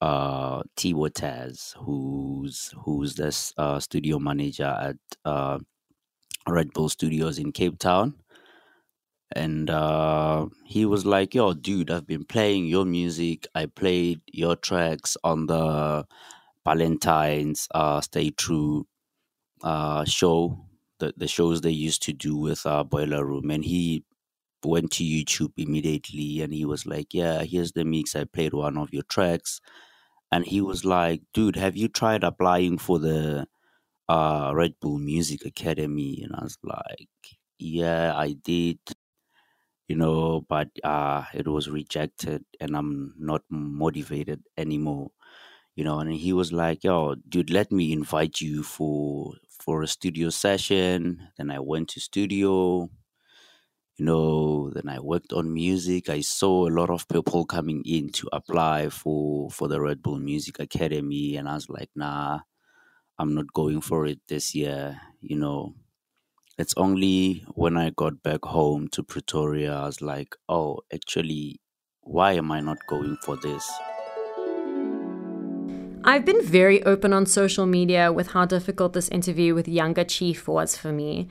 uh, 0.00 0.62
T 0.76 0.94
Taz, 0.94 1.74
who's 1.78 2.72
who's 2.84 3.16
this 3.16 3.52
uh, 3.58 3.80
studio 3.80 4.18
manager 4.20 4.76
at 4.80 4.96
uh, 5.24 5.58
Red 6.46 6.72
Bull 6.72 6.88
Studios 6.88 7.38
in 7.38 7.52
Cape 7.52 7.78
Town. 7.78 8.14
And 9.34 9.68
uh, 9.70 10.46
he 10.64 10.86
was 10.86 11.04
like, 11.04 11.34
"Yo, 11.34 11.52
dude, 11.52 11.90
I've 11.90 12.06
been 12.06 12.24
playing 12.24 12.66
your 12.66 12.84
music. 12.84 13.46
I 13.54 13.66
played 13.66 14.20
your 14.32 14.56
tracks 14.56 15.16
on 15.24 15.46
the 15.46 16.06
Valentine's 16.64 17.68
uh, 17.74 18.00
Stay 18.00 18.30
True 18.30 18.86
uh, 19.62 20.04
show, 20.04 20.64
the, 21.00 21.12
the 21.16 21.28
shows 21.28 21.60
they 21.60 21.70
used 21.70 22.02
to 22.04 22.12
do 22.12 22.36
with 22.36 22.64
uh, 22.66 22.84
Boiler 22.84 23.24
Room. 23.24 23.50
And 23.50 23.64
he 23.64 24.04
went 24.64 24.92
to 24.92 25.04
YouTube 25.04 25.52
immediately 25.56 26.42
and 26.42 26.52
he 26.52 26.64
was 26.64 26.86
like, 26.86 27.14
Yeah, 27.14 27.42
here's 27.44 27.72
the 27.72 27.84
mix. 27.84 28.16
I 28.16 28.24
played 28.24 28.54
one 28.54 28.76
of 28.78 28.92
your 28.92 29.04
tracks. 29.04 29.60
And 30.32 30.46
he 30.46 30.60
was 30.60 30.84
like, 30.84 31.22
Dude, 31.34 31.56
have 31.56 31.76
you 31.76 31.88
tried 31.88 32.24
applying 32.24 32.78
for 32.78 32.98
the 32.98 33.46
uh, 34.08 34.52
Red 34.54 34.74
Bull 34.80 34.98
Music 34.98 35.44
Academy? 35.46 36.22
And 36.22 36.34
I 36.36 36.44
was 36.44 36.58
like, 36.64 37.08
Yeah, 37.58 38.14
I 38.16 38.32
did. 38.34 38.80
You 39.88 39.96
know, 39.96 40.42
but 40.42 40.68
uh, 40.84 41.24
it 41.32 41.48
was 41.48 41.70
rejected 41.70 42.44
and 42.60 42.76
I'm 42.76 43.14
not 43.18 43.42
motivated 43.48 44.42
anymore 44.56 45.10
you 45.76 45.84
know 45.84 46.00
and 46.00 46.12
he 46.12 46.32
was 46.32 46.52
like 46.52 46.84
yo 46.84 47.14
dude 47.28 47.50
let 47.50 47.72
me 47.72 47.92
invite 47.92 48.40
you 48.40 48.62
for 48.62 49.34
for 49.48 49.82
a 49.82 49.88
studio 49.88 50.30
session 50.30 51.28
then 51.38 51.50
i 51.50 51.58
went 51.60 51.88
to 51.88 52.00
studio 52.00 52.90
you 53.98 54.04
know 54.06 54.70
then 54.70 54.88
i 54.88 55.00
worked 55.00 55.32
on 55.32 55.52
music. 55.52 56.08
I 56.08 56.20
saw 56.22 56.68
a 56.68 56.70
lot 56.80 56.90
of 56.90 57.08
people 57.08 57.44
coming 57.46 57.82
in 57.84 58.10
to 58.10 58.28
apply 58.32 58.90
for 58.90 59.50
for 59.50 59.68
the 59.68 59.80
red 59.80 60.02
bull 60.02 60.18
music 60.20 60.60
academy 60.60 61.36
and 61.36 61.48
i 61.48 61.54
was 61.54 61.68
like 61.68 61.90
nah 61.96 62.40
i'm 63.18 63.34
not 63.34 63.52
going 63.52 63.80
for 63.82 64.06
it 64.06 64.20
this 64.28 64.54
year 64.54 65.00
you 65.20 65.36
know. 65.36 65.74
It's 66.58 66.74
only 66.76 67.44
when 67.54 67.76
i 67.76 67.90
got 67.90 68.22
back 68.22 68.44
home 68.44 68.88
to 68.88 69.02
pretoria 69.02 69.74
i 69.74 69.86
was 69.86 70.02
like 70.02 70.36
oh 70.48 70.80
actually 70.94 71.60
why 72.02 72.32
am 72.34 72.52
i 72.52 72.60
not 72.60 72.78
going 72.88 73.16
for 73.24 73.36
this 73.36 73.70
I've 76.04 76.24
been 76.24 76.42
very 76.42 76.82
open 76.84 77.12
on 77.12 77.26
social 77.26 77.66
media 77.66 78.12
with 78.12 78.28
how 78.28 78.44
difficult 78.44 78.92
this 78.92 79.08
interview 79.08 79.54
with 79.54 79.66
Yanga 79.66 80.04
Chief 80.06 80.46
was 80.46 80.76
for 80.76 80.92
me. 80.92 81.28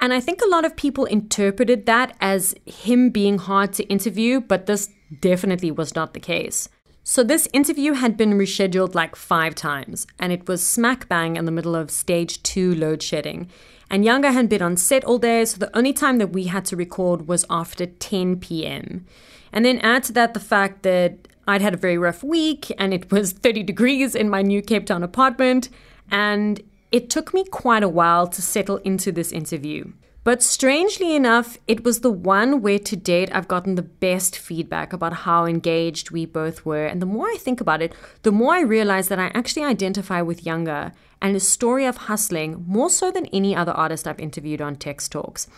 And 0.00 0.12
I 0.12 0.20
think 0.20 0.40
a 0.40 0.48
lot 0.48 0.64
of 0.64 0.76
people 0.76 1.04
interpreted 1.04 1.86
that 1.86 2.16
as 2.20 2.54
him 2.66 3.10
being 3.10 3.38
hard 3.38 3.72
to 3.74 3.84
interview, 3.84 4.40
but 4.40 4.66
this 4.66 4.88
definitely 5.20 5.70
was 5.70 5.94
not 5.94 6.14
the 6.14 6.20
case. 6.20 6.68
So, 7.02 7.24
this 7.24 7.48
interview 7.52 7.94
had 7.94 8.16
been 8.16 8.32
rescheduled 8.32 8.94
like 8.94 9.16
five 9.16 9.54
times, 9.54 10.06
and 10.18 10.32
it 10.32 10.46
was 10.46 10.62
smack 10.62 11.08
bang 11.08 11.36
in 11.36 11.46
the 11.46 11.50
middle 11.50 11.74
of 11.74 11.90
stage 11.90 12.42
two 12.42 12.74
load 12.74 13.02
shedding. 13.02 13.48
And 13.90 14.04
Yanga 14.04 14.32
had 14.32 14.48
been 14.48 14.62
on 14.62 14.76
set 14.76 15.04
all 15.04 15.18
day, 15.18 15.44
so 15.44 15.58
the 15.58 15.76
only 15.76 15.92
time 15.92 16.18
that 16.18 16.32
we 16.32 16.44
had 16.44 16.64
to 16.66 16.76
record 16.76 17.26
was 17.26 17.44
after 17.50 17.86
10 17.86 18.38
p.m. 18.38 19.06
And 19.52 19.64
then 19.64 19.78
add 19.78 20.04
to 20.04 20.12
that 20.12 20.34
the 20.34 20.40
fact 20.40 20.82
that 20.84 21.26
I'd 21.50 21.62
had 21.62 21.74
a 21.74 21.78
very 21.78 21.98
rough 21.98 22.22
week 22.22 22.72
and 22.78 22.94
it 22.94 23.10
was 23.10 23.32
30 23.46 23.62
degrees 23.64 24.14
in 24.14 24.30
my 24.30 24.42
new 24.42 24.62
Cape 24.62 24.86
Town 24.86 25.02
apartment, 25.02 25.68
and 26.10 26.60
it 26.90 27.10
took 27.10 27.34
me 27.34 27.44
quite 27.44 27.82
a 27.82 27.88
while 27.88 28.26
to 28.28 28.42
settle 28.42 28.78
into 28.78 29.12
this 29.12 29.32
interview. 29.32 29.92
But 30.22 30.42
strangely 30.42 31.16
enough, 31.16 31.56
it 31.66 31.82
was 31.82 32.00
the 32.00 32.10
one 32.10 32.60
where 32.60 32.78
to 32.78 32.96
date 32.96 33.30
I've 33.34 33.48
gotten 33.48 33.74
the 33.74 33.82
best 33.82 34.36
feedback 34.36 34.92
about 34.92 35.24
how 35.24 35.46
engaged 35.46 36.10
we 36.10 36.26
both 36.26 36.66
were. 36.66 36.84
And 36.86 37.00
the 37.00 37.06
more 37.06 37.26
I 37.26 37.36
think 37.36 37.60
about 37.60 37.80
it, 37.80 37.94
the 38.22 38.32
more 38.32 38.54
I 38.54 38.60
realize 38.60 39.08
that 39.08 39.18
I 39.18 39.30
actually 39.32 39.64
identify 39.64 40.20
with 40.20 40.44
Yanga 40.44 40.92
and 41.20 41.34
his 41.34 41.46
story 41.46 41.84
of 41.84 41.96
hustling 41.96 42.64
more 42.66 42.90
so 42.90 43.10
than 43.10 43.26
any 43.26 43.54
other 43.54 43.72
artist 43.72 44.06
I've 44.06 44.20
interviewed 44.20 44.60
on 44.60 44.76
Texx 44.76 45.08
Talks. 45.08 45.48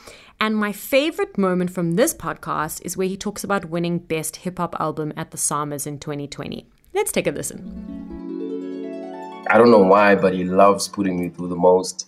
And 0.41 0.57
my 0.57 0.73
favorite 0.73 1.39
moment 1.39 1.71
from 1.71 1.93
this 1.93 2.15
podcast 2.15 2.83
is 2.85 2.97
where 2.97 3.09
he 3.09 3.17
talks 3.17 3.45
about 3.45 3.67
winning 3.67 3.99
Best 3.99 4.37
Hip 4.37 4.59
Hop 4.59 4.75
Album 4.81 5.13
at 5.17 5.31
the 5.31 5.39
SAMAs 5.39 5.87
in 5.87 5.99
2020. 5.99 6.67
Let's 6.95 7.13
take 7.13 7.27
a 7.27 7.31
listen. 7.31 9.45
I 9.49 9.59
don't 9.59 9.71
know 9.71 9.79
why, 9.79 10.15
but 10.15 10.35
he 10.35 10.45
loves 10.45 10.89
putting 10.89 11.21
me 11.21 11.29
through 11.29 11.49
the 11.49 11.57
most 11.57 12.07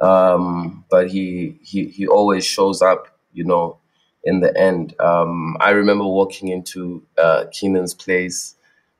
um, 0.00 0.84
but 0.90 1.10
he, 1.10 1.58
he 1.62 1.86
he 1.86 2.06
always 2.06 2.44
shows 2.44 2.82
up, 2.82 3.06
you 3.32 3.44
know, 3.44 3.78
in 4.24 4.40
the 4.40 4.56
end. 4.58 4.98
Um, 5.00 5.56
I 5.60 5.70
remember 5.70 6.04
walking 6.04 6.48
into 6.48 7.04
uh, 7.16 7.44
Keenan's 7.52 7.94
place 7.94 8.56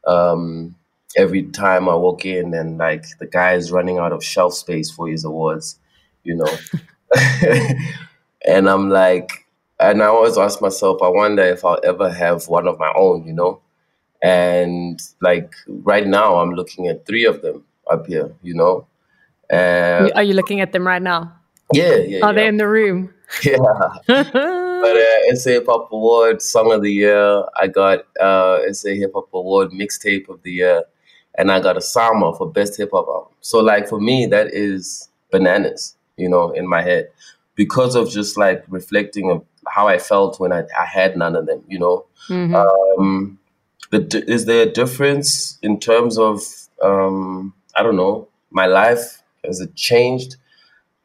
um, 0.07 0.76
every 1.16 1.44
time 1.44 1.88
I 1.88 1.94
walk 1.94 2.24
in, 2.24 2.55
and 2.55 2.79
like 2.79 3.05
the 3.18 3.27
guy 3.27 3.55
is 3.55 3.72
running 3.72 3.98
out 3.98 4.12
of 4.12 4.24
shelf 4.24 4.55
space 4.55 4.90
for 4.90 5.09
his 5.09 5.24
awards, 5.24 5.79
you 6.22 6.37
know. 6.37 6.57
and 8.46 8.68
I'm 8.68 8.90
like, 8.90 9.46
and 9.81 10.03
I 10.03 10.07
always 10.07 10.38
ask 10.38 10.61
myself, 10.61 11.03
I 11.03 11.09
wonder 11.09 11.42
if 11.42 11.64
I'll 11.64 11.81
ever 11.85 12.11
have 12.11 12.48
one 12.48 12.66
of 12.66 12.79
my 12.79 12.92
own, 12.94 13.27
you 13.27 13.33
know. 13.33 13.61
And 14.22 15.00
like 15.20 15.55
right 15.68 16.07
now, 16.07 16.37
I'm 16.37 16.53
looking 16.53 16.88
at 16.88 17.07
three 17.07 17.24
of 17.24 17.42
them 17.42 17.64
up 17.90 18.07
here, 18.07 18.35
you 18.42 18.55
know. 18.55 18.87
Uh, 19.53 20.09
Are 20.14 20.22
you 20.22 20.35
looking 20.35 20.61
at 20.61 20.72
them 20.72 20.87
right 20.87 21.03
now? 21.03 21.35
Yeah, 21.72 21.96
yeah. 21.96 22.24
Are 22.24 22.33
yeah. 22.33 22.33
they 22.33 22.46
in 22.46 22.57
the 22.57 22.68
room? 22.68 23.12
Yeah. 23.42 23.57
but 24.07 24.37
uh, 24.37 25.35
SA 25.35 25.50
Hip 25.50 25.66
Hop 25.66 25.90
Award 25.90 26.40
Song 26.40 26.72
of 26.72 26.83
the 26.83 26.92
Year. 26.92 27.42
I 27.57 27.66
got 27.66 28.05
uh, 28.20 28.72
SA 28.72 28.90
Hip 28.90 29.12
Hop 29.14 29.29
Award 29.33 29.70
Mixtape 29.70 30.29
of 30.29 30.42
the 30.42 30.53
Year, 30.53 30.85
and 31.36 31.50
I 31.50 31.60
got 31.60 31.76
a 31.76 31.80
SAMA 31.80 32.34
for 32.36 32.50
Best 32.50 32.76
Hip 32.76 32.90
Hop 32.92 33.06
Album. 33.08 33.32
So 33.40 33.58
like 33.60 33.88
for 33.88 34.00
me, 34.00 34.26
that 34.26 34.48
is 34.52 35.08
bananas, 35.30 35.96
you 36.16 36.28
know, 36.28 36.50
in 36.50 36.66
my 36.66 36.82
head, 36.82 37.10
because 37.54 37.94
of 37.94 38.10
just 38.10 38.36
like 38.36 38.64
reflecting 38.68 39.30
of 39.30 39.44
how 39.66 39.88
I 39.88 39.98
felt 39.98 40.38
when 40.38 40.52
I, 40.52 40.64
I 40.78 40.84
had 40.84 41.16
none 41.16 41.36
of 41.36 41.46
them, 41.46 41.62
you 41.68 41.78
know. 41.78 42.06
Mm-hmm. 42.28 42.54
Um, 42.54 43.38
the, 43.90 44.24
is 44.26 44.46
there 44.46 44.62
a 44.62 44.70
difference 44.70 45.58
in 45.62 45.78
terms 45.78 46.18
of 46.18 46.42
um, 46.82 47.54
I 47.76 47.82
don't 47.82 47.96
know 47.96 48.28
my 48.50 48.66
life 48.66 49.22
has 49.44 49.60
it 49.60 49.74
changed? 49.74 50.36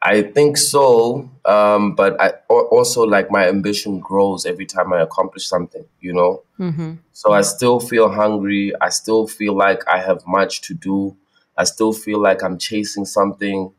I 0.01 0.21
think 0.21 0.55
so, 0.57 1.29
um, 1.43 1.93
but 1.93 2.19
I 2.21 2.31
also 2.49 3.03
like 3.03 3.29
my 3.29 3.49
ambition 3.49 3.99
grows 3.99 4.45
every 4.45 4.65
time 4.65 4.93
I 4.93 5.01
accomplish 5.01 5.47
something. 5.47 5.83
You 5.99 6.13
know, 6.13 6.43
mm-hmm. 6.57 6.93
so 7.11 7.33
I 7.33 7.41
still 7.41 7.81
feel 7.81 8.09
hungry. 8.09 8.71
I 8.79 8.89
still 8.89 9.27
feel 9.27 9.55
like 9.55 9.85
I 9.87 9.99
have 9.99 10.25
much 10.25 10.61
to 10.61 10.73
do. 10.73 11.17
I 11.57 11.65
still 11.65 11.91
feel 11.91 12.21
like 12.21 12.41
I'm 12.43 12.57
chasing 12.57 13.03
something, 13.03 13.73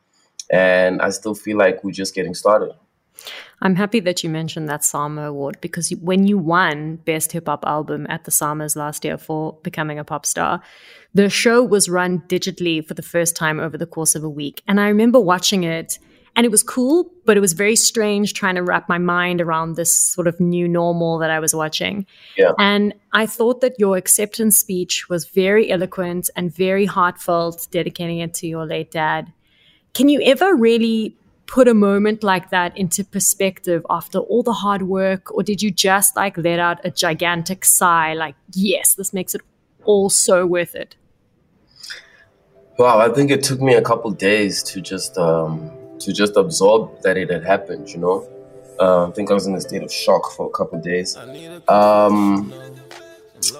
and 0.50 1.00
I 1.00 1.08
still 1.10 1.34
feel 1.34 1.56
like 1.56 1.82
we're 1.82 1.92
just 1.92 2.14
getting 2.14 2.34
started. 2.34 2.74
I'm 3.62 3.74
happy 3.74 4.00
that 4.00 4.24
you 4.24 4.30
mentioned 4.30 4.68
that 4.68 4.84
SAMA 4.84 5.28
award 5.28 5.58
because 5.60 5.90
when 6.00 6.26
you 6.26 6.38
won 6.38 6.96
Best 6.96 7.32
Hip 7.32 7.46
Hop 7.46 7.64
Album 7.66 8.06
at 8.08 8.24
the 8.24 8.30
SAMAs 8.30 8.74
last 8.74 9.04
year 9.04 9.18
for 9.18 9.58
becoming 9.62 9.98
a 9.98 10.04
pop 10.04 10.24
star, 10.24 10.62
the 11.12 11.28
show 11.28 11.62
was 11.62 11.88
run 11.88 12.20
digitally 12.20 12.86
for 12.86 12.94
the 12.94 13.02
first 13.02 13.36
time 13.36 13.60
over 13.60 13.76
the 13.76 13.86
course 13.86 14.14
of 14.14 14.24
a 14.24 14.30
week. 14.30 14.62
And 14.66 14.80
I 14.80 14.88
remember 14.88 15.20
watching 15.20 15.64
it 15.64 15.98
and 16.36 16.46
it 16.46 16.50
was 16.50 16.62
cool, 16.62 17.10
but 17.24 17.36
it 17.36 17.40
was 17.40 17.52
very 17.52 17.76
strange 17.76 18.34
trying 18.34 18.54
to 18.54 18.62
wrap 18.62 18.88
my 18.88 18.98
mind 18.98 19.40
around 19.40 19.74
this 19.74 19.92
sort 19.92 20.26
of 20.26 20.38
new 20.40 20.68
normal 20.68 21.18
that 21.18 21.30
I 21.30 21.40
was 21.40 21.54
watching. 21.54 22.06
Yeah. 22.36 22.52
And 22.58 22.94
I 23.12 23.26
thought 23.26 23.60
that 23.60 23.78
your 23.78 23.96
acceptance 23.96 24.56
speech 24.56 25.08
was 25.08 25.26
very 25.26 25.70
eloquent 25.70 26.30
and 26.36 26.54
very 26.54 26.86
heartfelt, 26.86 27.66
dedicating 27.70 28.20
it 28.20 28.34
to 28.34 28.46
your 28.46 28.64
late 28.64 28.90
dad. 28.90 29.32
Can 29.92 30.08
you 30.08 30.22
ever 30.22 30.54
really 30.54 31.16
put 31.46 31.66
a 31.66 31.74
moment 31.74 32.22
like 32.22 32.50
that 32.50 32.76
into 32.76 33.02
perspective 33.04 33.84
after 33.90 34.20
all 34.20 34.42
the 34.44 34.52
hard 34.52 34.82
work 34.82 35.34
or 35.34 35.42
did 35.42 35.60
you 35.60 35.68
just 35.68 36.14
like 36.14 36.38
let 36.38 36.60
out 36.60 36.78
a 36.84 36.90
gigantic 36.92 37.64
sigh 37.64 38.14
like 38.14 38.36
yes 38.52 38.94
this 38.94 39.12
makes 39.12 39.34
it 39.34 39.40
all 39.82 40.08
so 40.08 40.46
worth 40.46 40.76
it 40.76 40.94
wow 42.78 43.00
i 43.00 43.08
think 43.08 43.32
it 43.32 43.42
took 43.42 43.60
me 43.60 43.74
a 43.74 43.82
couple 43.82 44.12
days 44.12 44.62
to 44.62 44.80
just 44.80 45.18
um 45.18 45.72
to 46.00 46.12
just 46.12 46.36
absorb 46.36 46.90
that 47.02 47.16
it 47.16 47.30
had 47.30 47.44
happened 47.44 47.92
you 47.94 48.00
know 48.00 48.28
uh, 48.80 49.08
i 49.08 49.12
think 49.12 49.30
i 49.30 49.34
was 49.34 49.46
in 49.46 49.54
a 49.54 49.60
state 49.60 49.82
of 49.82 49.92
shock 49.92 50.32
for 50.32 50.46
a 50.46 50.50
couple 50.50 50.78
days 50.80 51.18
um 51.68 52.54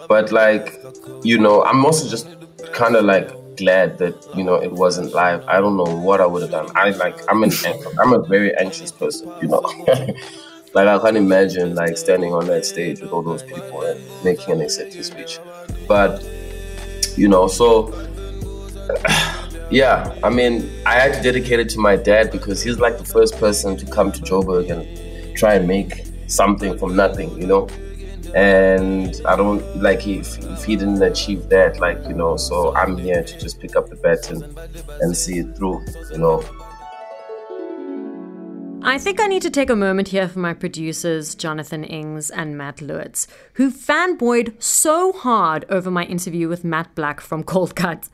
but 0.08 0.32
like 0.32 0.80
you 1.22 1.38
know 1.38 1.62
i'm 1.64 1.84
also 1.84 2.08
just 2.08 2.28
kind 2.72 2.96
of 2.96 3.04
like 3.04 3.30
glad 3.56 3.98
that 3.98 4.26
you 4.32 4.44
know 4.44 4.54
it 4.54 4.72
wasn't 4.72 5.12
live. 5.12 5.42
I 5.48 5.60
don't 5.60 5.76
know 5.76 5.84
what 5.98 6.20
I 6.20 6.26
would 6.26 6.42
have 6.42 6.50
done. 6.50 6.68
I 6.74 6.90
like 6.90 7.20
I'm 7.28 7.42
an 7.42 7.50
I'm 7.98 8.12
a 8.12 8.22
very 8.26 8.56
anxious 8.56 8.92
person, 8.92 9.34
you 9.38 9.48
know. 9.48 9.62
like 10.74 10.88
I 10.88 10.98
can't 10.98 11.16
imagine 11.16 11.74
like 11.74 11.96
standing 11.98 12.32
on 12.32 12.46
that 12.46 12.64
stage 12.64 13.02
with 13.02 13.12
all 13.12 13.22
those 13.22 13.42
people 13.42 13.82
and 13.84 14.00
making 14.22 14.54
an 14.54 14.60
acceptance 14.62 15.08
speech. 15.08 15.40
But 15.86 16.22
you 17.16 17.28
know, 17.28 17.48
so 17.48 17.92
yeah, 19.70 20.14
I 20.22 20.30
mean, 20.30 20.70
I 20.86 20.94
had 20.94 21.14
to 21.14 21.22
dedicate 21.22 21.60
it 21.60 21.68
to 21.70 21.78
my 21.78 21.96
dad 21.96 22.30
because 22.30 22.62
he's 22.62 22.78
like 22.78 22.98
the 22.98 23.04
first 23.04 23.38
person 23.38 23.76
to 23.76 23.86
come 23.86 24.12
to 24.12 24.20
Joburg 24.20 24.70
and 24.70 25.36
try 25.36 25.54
and 25.54 25.66
make 25.66 26.04
something 26.26 26.78
from 26.78 26.96
nothing, 26.96 27.30
you 27.40 27.46
know 27.46 27.68
and 28.34 29.20
I 29.26 29.36
don't 29.36 29.82
like 29.82 30.06
if, 30.06 30.38
if 30.38 30.64
he 30.64 30.76
didn't 30.76 31.02
achieve 31.02 31.48
that, 31.48 31.80
like 31.80 31.98
you 32.06 32.14
know, 32.14 32.36
so 32.36 32.74
I'm 32.74 32.96
here 32.96 33.22
to 33.22 33.38
just 33.38 33.60
pick 33.60 33.76
up 33.76 33.88
the 33.88 33.96
baton 33.96 34.56
and 35.00 35.16
see 35.16 35.38
it 35.38 35.56
through, 35.56 35.84
you 36.12 36.18
know. 36.18 36.44
I 38.82 38.98
think 38.98 39.20
I 39.20 39.26
need 39.26 39.42
to 39.42 39.50
take 39.50 39.68
a 39.68 39.76
moment 39.76 40.08
here 40.08 40.26
for 40.26 40.38
my 40.38 40.54
producers, 40.54 41.34
Jonathan 41.34 41.84
Ings 41.84 42.30
and 42.30 42.56
Matt 42.56 42.76
Lewitz, 42.76 43.26
who 43.54 43.70
fanboyed 43.70 44.60
so 44.62 45.12
hard 45.12 45.66
over 45.68 45.90
my 45.90 46.04
interview 46.04 46.48
with 46.48 46.64
Matt 46.64 46.94
Black 46.94 47.20
from 47.20 47.44
Coldcut. 47.44 48.08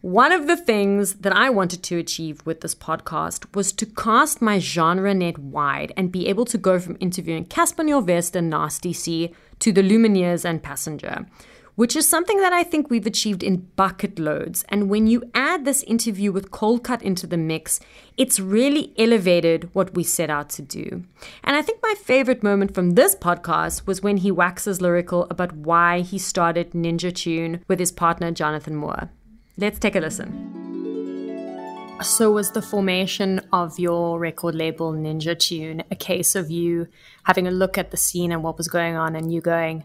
One 0.00 0.30
of 0.30 0.46
the 0.46 0.56
things 0.56 1.14
that 1.14 1.34
I 1.34 1.50
wanted 1.50 1.82
to 1.82 1.98
achieve 1.98 2.46
with 2.46 2.60
this 2.60 2.74
podcast 2.74 3.52
was 3.52 3.72
to 3.72 3.84
cast 3.84 4.40
my 4.40 4.60
genre 4.60 5.12
net 5.12 5.38
wide 5.38 5.92
and 5.96 6.12
be 6.12 6.28
able 6.28 6.44
to 6.44 6.56
go 6.56 6.78
from 6.78 6.96
interviewing 7.00 7.46
Cassper 7.46 7.84
Nyovest 7.84 8.36
and 8.36 8.48
Nasty 8.48 8.92
C 8.92 9.34
to 9.58 9.72
the 9.72 9.82
Lumineers 9.82 10.44
and 10.44 10.62
Passenger, 10.62 11.26
which 11.74 11.96
is 11.96 12.06
something 12.06 12.38
that 12.38 12.52
I 12.52 12.62
think 12.62 12.88
we've 12.88 13.06
achieved 13.08 13.42
in 13.42 13.70
bucket 13.74 14.20
loads. 14.20 14.64
And 14.68 14.88
when 14.88 15.08
you 15.08 15.24
add 15.34 15.64
this 15.64 15.82
interview 15.82 16.30
with 16.30 16.52
Coldcut 16.52 17.02
into 17.02 17.26
the 17.26 17.36
mix, 17.36 17.80
it's 18.16 18.38
really 18.38 18.94
elevated 18.96 19.68
what 19.72 19.96
we 19.96 20.04
set 20.04 20.30
out 20.30 20.48
to 20.50 20.62
do. 20.62 21.02
And 21.42 21.56
I 21.56 21.62
think 21.62 21.80
my 21.82 21.94
favorite 22.00 22.44
moment 22.44 22.72
from 22.72 22.90
this 22.92 23.16
podcast 23.16 23.84
was 23.84 24.00
when 24.00 24.18
he 24.18 24.30
waxes 24.30 24.80
lyrical 24.80 25.26
about 25.28 25.54
why 25.54 26.02
he 26.02 26.18
started 26.18 26.70
Ninja 26.70 27.12
Tune 27.12 27.64
with 27.66 27.80
his 27.80 27.90
partner 27.90 28.30
Jonathan 28.30 28.76
Moore. 28.76 29.10
Let's 29.58 29.80
take 29.80 29.96
a 29.96 30.00
listen. 30.00 30.46
So, 32.00 32.30
was 32.30 32.52
the 32.52 32.62
formation 32.62 33.40
of 33.52 33.76
your 33.76 34.20
record 34.20 34.54
label 34.54 34.92
Ninja 34.92 35.36
Tune 35.36 35.82
a 35.90 35.96
case 35.96 36.36
of 36.36 36.48
you 36.48 36.86
having 37.24 37.48
a 37.48 37.50
look 37.50 37.76
at 37.76 37.90
the 37.90 37.96
scene 37.96 38.30
and 38.30 38.44
what 38.44 38.56
was 38.56 38.68
going 38.68 38.94
on 38.94 39.16
and 39.16 39.32
you 39.32 39.40
going, 39.40 39.84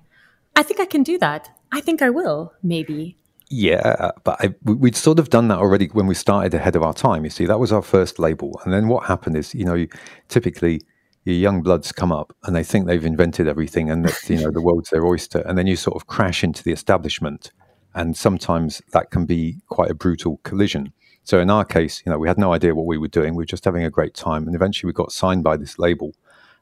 I 0.55 0.61
think 0.61 0.79
I 0.79 0.85
can 0.85 1.01
do 1.01 1.17
that. 1.17 1.49
I 1.71 1.81
think 1.81 2.03
I 2.03 2.11
will, 2.11 2.53
maybe. 2.61 3.17
Yeah, 3.49 4.11
but 4.23 4.37
I, 4.39 4.53
we'd 4.63 4.95
sort 4.95 5.17
of 5.17 5.31
done 5.31 5.47
that 5.47 5.57
already 5.57 5.87
when 5.87 6.05
we 6.05 6.13
started 6.13 6.53
ahead 6.53 6.75
of 6.75 6.83
our 6.83 6.93
time. 6.93 7.23
You 7.23 7.31
see, 7.31 7.47
that 7.47 7.59
was 7.59 7.71
our 7.71 7.81
first 7.81 8.19
label. 8.19 8.61
And 8.63 8.73
then 8.73 8.87
what 8.87 9.05
happened 9.05 9.35
is, 9.35 9.55
you 9.55 9.65
know, 9.65 9.87
typically 10.27 10.81
your 11.25 11.35
young 11.35 11.63
bloods 11.63 11.91
come 11.91 12.11
up 12.11 12.35
and 12.43 12.55
they 12.55 12.63
think 12.63 12.85
they've 12.85 13.03
invented 13.03 13.47
everything 13.47 13.89
and 13.89 14.05
that, 14.05 14.29
you 14.29 14.37
know, 14.37 14.51
the 14.51 14.61
world's 14.61 14.91
their 14.91 15.05
oyster. 15.05 15.39
And 15.39 15.57
then 15.57 15.65
you 15.65 15.75
sort 15.75 15.95
of 15.95 16.05
crash 16.05 16.43
into 16.43 16.63
the 16.63 16.71
establishment. 16.71 17.51
And 17.95 18.17
sometimes 18.17 18.81
that 18.91 19.11
can 19.11 19.25
be 19.25 19.57
quite 19.67 19.91
a 19.91 19.93
brutal 19.93 20.39
collision. 20.43 20.91
So 21.23 21.39
in 21.39 21.49
our 21.49 21.63
case, 21.63 22.01
you 22.05 22.11
know, 22.11 22.17
we 22.17 22.27
had 22.27 22.37
no 22.37 22.53
idea 22.53 22.75
what 22.75 22.85
we 22.85 22.97
were 22.97 23.07
doing. 23.07 23.33
We 23.33 23.43
were 23.43 23.45
just 23.45 23.65
having 23.65 23.83
a 23.83 23.89
great 23.89 24.13
time, 24.13 24.45
and 24.45 24.55
eventually 24.55 24.89
we 24.89 24.93
got 24.93 25.11
signed 25.11 25.43
by 25.43 25.57
this 25.57 25.79
label. 25.79 26.13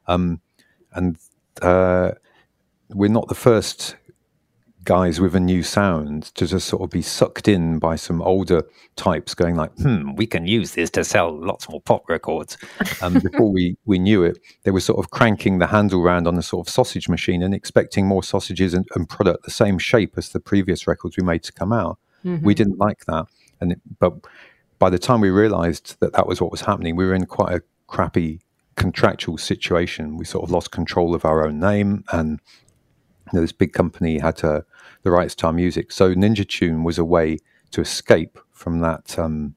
Um, 0.08 0.42
and 0.94 1.18
uh, 1.62 2.12
we're 2.90 3.10
not 3.10 3.28
the 3.28 3.36
first 3.36 3.96
guys 4.84 5.22
with 5.22 5.36
a 5.36 5.40
new 5.40 5.62
sound 5.62 6.24
to 6.36 6.48
just 6.48 6.68
sort 6.68 6.82
of 6.82 6.90
be 6.90 7.02
sucked 7.02 7.48
in 7.48 7.78
by 7.78 7.96
some 7.96 8.22
older 8.22 8.64
types 8.96 9.36
going 9.36 9.56
like, 9.56 9.72
hmm, 9.78 10.14
we 10.16 10.26
can 10.26 10.48
use 10.48 10.74
this 10.74 10.90
to 10.90 11.04
sell 11.04 11.38
lots 11.40 11.70
more 11.70 11.82
pop 11.82 12.08
records. 12.10 12.58
Um, 13.02 13.14
before 13.32 13.52
we, 13.52 13.78
we 13.86 14.00
knew 14.00 14.24
it, 14.24 14.40
they 14.64 14.72
were 14.72 14.80
sort 14.80 15.00
of 15.00 15.12
cranking 15.12 15.60
the 15.60 15.68
handle 15.68 16.02
around 16.02 16.28
on 16.28 16.38
a 16.38 16.42
sort 16.42 16.68
of 16.68 16.74
sausage 16.74 17.08
machine 17.08 17.44
and 17.44 17.54
expecting 17.54 18.08
more 18.08 18.24
sausages 18.24 18.74
and, 18.74 18.88
and 18.96 19.08
product 19.08 19.44
the 19.44 19.52
same 19.52 19.78
shape 19.78 20.18
as 20.18 20.30
the 20.30 20.40
previous 20.40 20.88
records 20.88 21.16
we 21.18 21.24
made 21.24 21.44
to 21.44 21.54
come 21.54 21.72
out. 21.72 22.00
Mm-hmm. 22.26 22.46
We 22.46 22.56
didn't 22.56 22.80
like 22.80 23.06
that. 23.06 23.28
And 23.60 23.74
it, 23.74 23.82
but 24.00 24.14
by 24.80 24.90
the 24.90 25.00
time 25.00 25.22
we 25.22 25.30
realized 25.30 26.00
that 26.00 26.14
that 26.14 26.26
was 26.26 26.42
what 26.42 26.52
was 26.52 26.62
happening, 26.62 26.96
we 26.96 27.06
were 27.06 27.14
in 27.14 27.28
quite 27.28 27.54
a 27.54 27.62
crappy 27.86 28.42
contractual 28.76 29.38
situation. 29.38 30.18
We 30.18 30.26
sort 30.26 30.44
of 30.44 30.50
lost 30.50 30.72
control 30.72 31.14
of 31.14 31.24
our 31.24 31.46
own 31.46 31.60
name, 31.60 32.04
and 32.12 32.40
you 33.32 33.38
know, 33.38 33.42
this 33.42 33.52
big 33.52 33.74
company 33.74 34.18
had 34.18 34.44
uh, 34.44 34.62
the 35.04 35.12
rights 35.12 35.36
to 35.36 35.48
our 35.48 35.54
music. 35.54 35.92
So 35.92 36.14
Ninja 36.14 36.48
Tune 36.48 36.84
was 36.84 36.98
a 36.98 37.06
way 37.06 37.38
to 37.72 37.82
escape 37.82 38.38
from 38.52 38.80
that 38.80 39.18
um, 39.18 39.56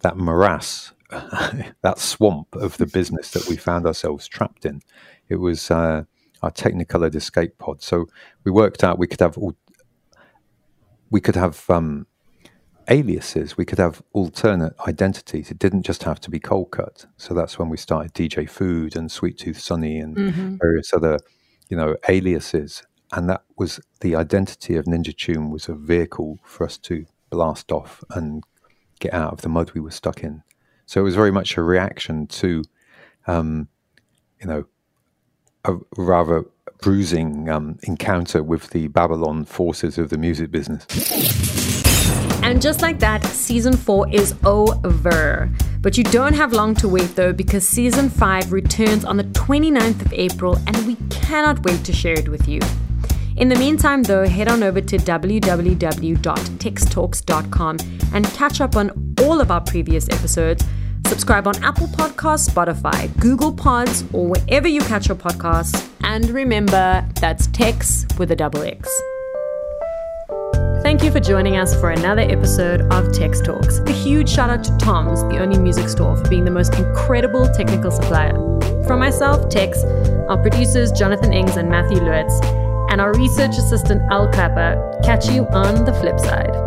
that 0.00 0.16
morass, 0.16 0.92
that 1.10 1.98
swamp 1.98 2.54
of 2.54 2.76
the 2.76 2.86
business 2.86 3.30
that 3.32 3.48
we 3.48 3.56
found 3.56 3.86
ourselves 3.86 4.28
trapped 4.28 4.64
in. 4.64 4.80
It 5.28 5.36
was 5.36 5.70
uh, 5.70 6.04
our 6.42 6.50
Technicolor 6.50 7.14
escape 7.14 7.58
pod. 7.58 7.82
So 7.82 8.06
we 8.44 8.52
worked 8.52 8.84
out 8.84 8.98
we 8.98 9.06
could 9.06 9.20
have 9.20 9.36
all, 9.38 9.54
we 11.10 11.20
could 11.20 11.36
have 11.36 11.68
um, 11.68 12.06
aliases. 12.88 13.56
We 13.56 13.64
could 13.64 13.78
have 13.78 14.02
alternate 14.12 14.74
identities. 14.86 15.50
It 15.50 15.58
didn't 15.58 15.82
just 15.82 16.04
have 16.04 16.20
to 16.20 16.30
be 16.30 16.38
Coldcut. 16.38 17.06
So 17.16 17.34
that's 17.34 17.58
when 17.58 17.68
we 17.68 17.76
started 17.76 18.14
DJ 18.14 18.48
Food 18.48 18.96
and 18.96 19.10
Sweet 19.10 19.38
Tooth 19.38 19.58
Sunny 19.58 19.98
and 19.98 20.16
mm-hmm. 20.16 20.56
various 20.56 20.92
other, 20.92 21.18
you 21.68 21.76
know, 21.76 21.96
aliases. 22.08 22.82
And 23.12 23.28
that 23.30 23.42
was 23.56 23.80
the 24.00 24.16
identity 24.16 24.76
of 24.76 24.86
Ninja 24.86 25.16
Tune 25.16 25.50
was 25.50 25.68
a 25.68 25.74
vehicle 25.74 26.38
for 26.42 26.64
us 26.64 26.76
to 26.78 27.06
blast 27.30 27.70
off 27.70 28.02
and 28.10 28.42
get 28.98 29.14
out 29.14 29.32
of 29.32 29.42
the 29.42 29.48
mud 29.48 29.72
we 29.74 29.80
were 29.80 29.90
stuck 29.90 30.22
in. 30.22 30.42
So 30.86 31.00
it 31.00 31.04
was 31.04 31.14
very 31.14 31.30
much 31.30 31.56
a 31.56 31.62
reaction 31.62 32.26
to, 32.28 32.62
um, 33.26 33.68
you 34.40 34.46
know, 34.46 34.64
a 35.64 35.76
rather 35.96 36.44
bruising 36.80 37.48
um, 37.48 37.78
encounter 37.82 38.42
with 38.42 38.70
the 38.70 38.88
Babylon 38.88 39.44
forces 39.44 39.98
of 39.98 40.10
the 40.10 40.18
music 40.18 40.50
business. 40.50 40.86
And 42.42 42.62
just 42.62 42.80
like 42.82 43.00
that, 43.00 43.24
season 43.24 43.76
four 43.76 44.08
is 44.12 44.34
over. 44.44 45.50
But 45.80 45.98
you 45.98 46.04
don't 46.04 46.34
have 46.34 46.52
long 46.52 46.74
to 46.76 46.88
wait 46.88 47.16
though, 47.16 47.32
because 47.32 47.66
season 47.66 48.08
five 48.08 48.52
returns 48.52 49.04
on 49.04 49.16
the 49.16 49.24
29th 49.24 50.02
of 50.02 50.12
April, 50.12 50.56
and 50.66 50.86
we 50.86 50.96
cannot 51.10 51.64
wait 51.64 51.84
to 51.84 51.92
share 51.92 52.14
it 52.14 52.28
with 52.28 52.46
you. 52.48 52.60
In 53.36 53.50
the 53.50 53.56
meantime, 53.56 54.02
though, 54.02 54.26
head 54.26 54.48
on 54.48 54.62
over 54.62 54.80
to 54.80 54.96
www.textalks.com 54.96 57.76
and 58.14 58.24
catch 58.26 58.62
up 58.62 58.76
on 58.76 59.14
all 59.20 59.42
of 59.42 59.50
our 59.50 59.60
previous 59.60 60.08
episodes. 60.08 60.64
Subscribe 61.06 61.46
on 61.46 61.62
Apple 61.62 61.88
Podcasts, 61.88 62.48
Spotify, 62.48 63.14
Google 63.20 63.52
Pods, 63.52 64.04
or 64.12 64.28
wherever 64.28 64.66
you 64.66 64.80
catch 64.80 65.08
your 65.08 65.16
podcasts. 65.16 65.90
And 66.02 66.30
remember, 66.30 67.06
that's 67.20 67.48
Texx 67.48 68.18
with 68.18 68.30
a 68.30 68.36
double 68.36 68.62
X. 68.62 68.88
Thank 70.82 71.02
you 71.02 71.10
for 71.10 71.20
joining 71.20 71.58
us 71.58 71.78
for 71.78 71.90
another 71.90 72.22
episode 72.22 72.80
of 72.92 73.08
Texx 73.08 73.44
Talks. 73.44 73.80
A 73.80 73.92
huge 73.92 74.30
shout 74.30 74.48
out 74.50 74.62
to 74.64 74.76
Tom's, 74.78 75.22
the 75.24 75.38
only 75.38 75.58
music 75.58 75.88
store, 75.88 76.16
for 76.16 76.26
being 76.30 76.44
the 76.44 76.50
most 76.50 76.74
incredible 76.74 77.48
technical 77.52 77.90
supplier. 77.90 78.32
From 78.86 79.00
myself, 79.00 79.48
Texx, 79.48 79.84
our 80.30 80.40
producers 80.40 80.92
Jonathan 80.92 81.32
Ings 81.32 81.56
and 81.56 81.68
Matthew 81.68 81.98
Lewitz, 81.98 82.40
and 82.90 83.00
our 83.00 83.12
research 83.14 83.56
assistant, 83.58 84.02
Al 84.10 84.28
Clapper. 84.32 85.00
Catch 85.04 85.28
you 85.28 85.46
on 85.48 85.84
the 85.84 85.92
flip 85.92 86.18
side. 86.18 86.65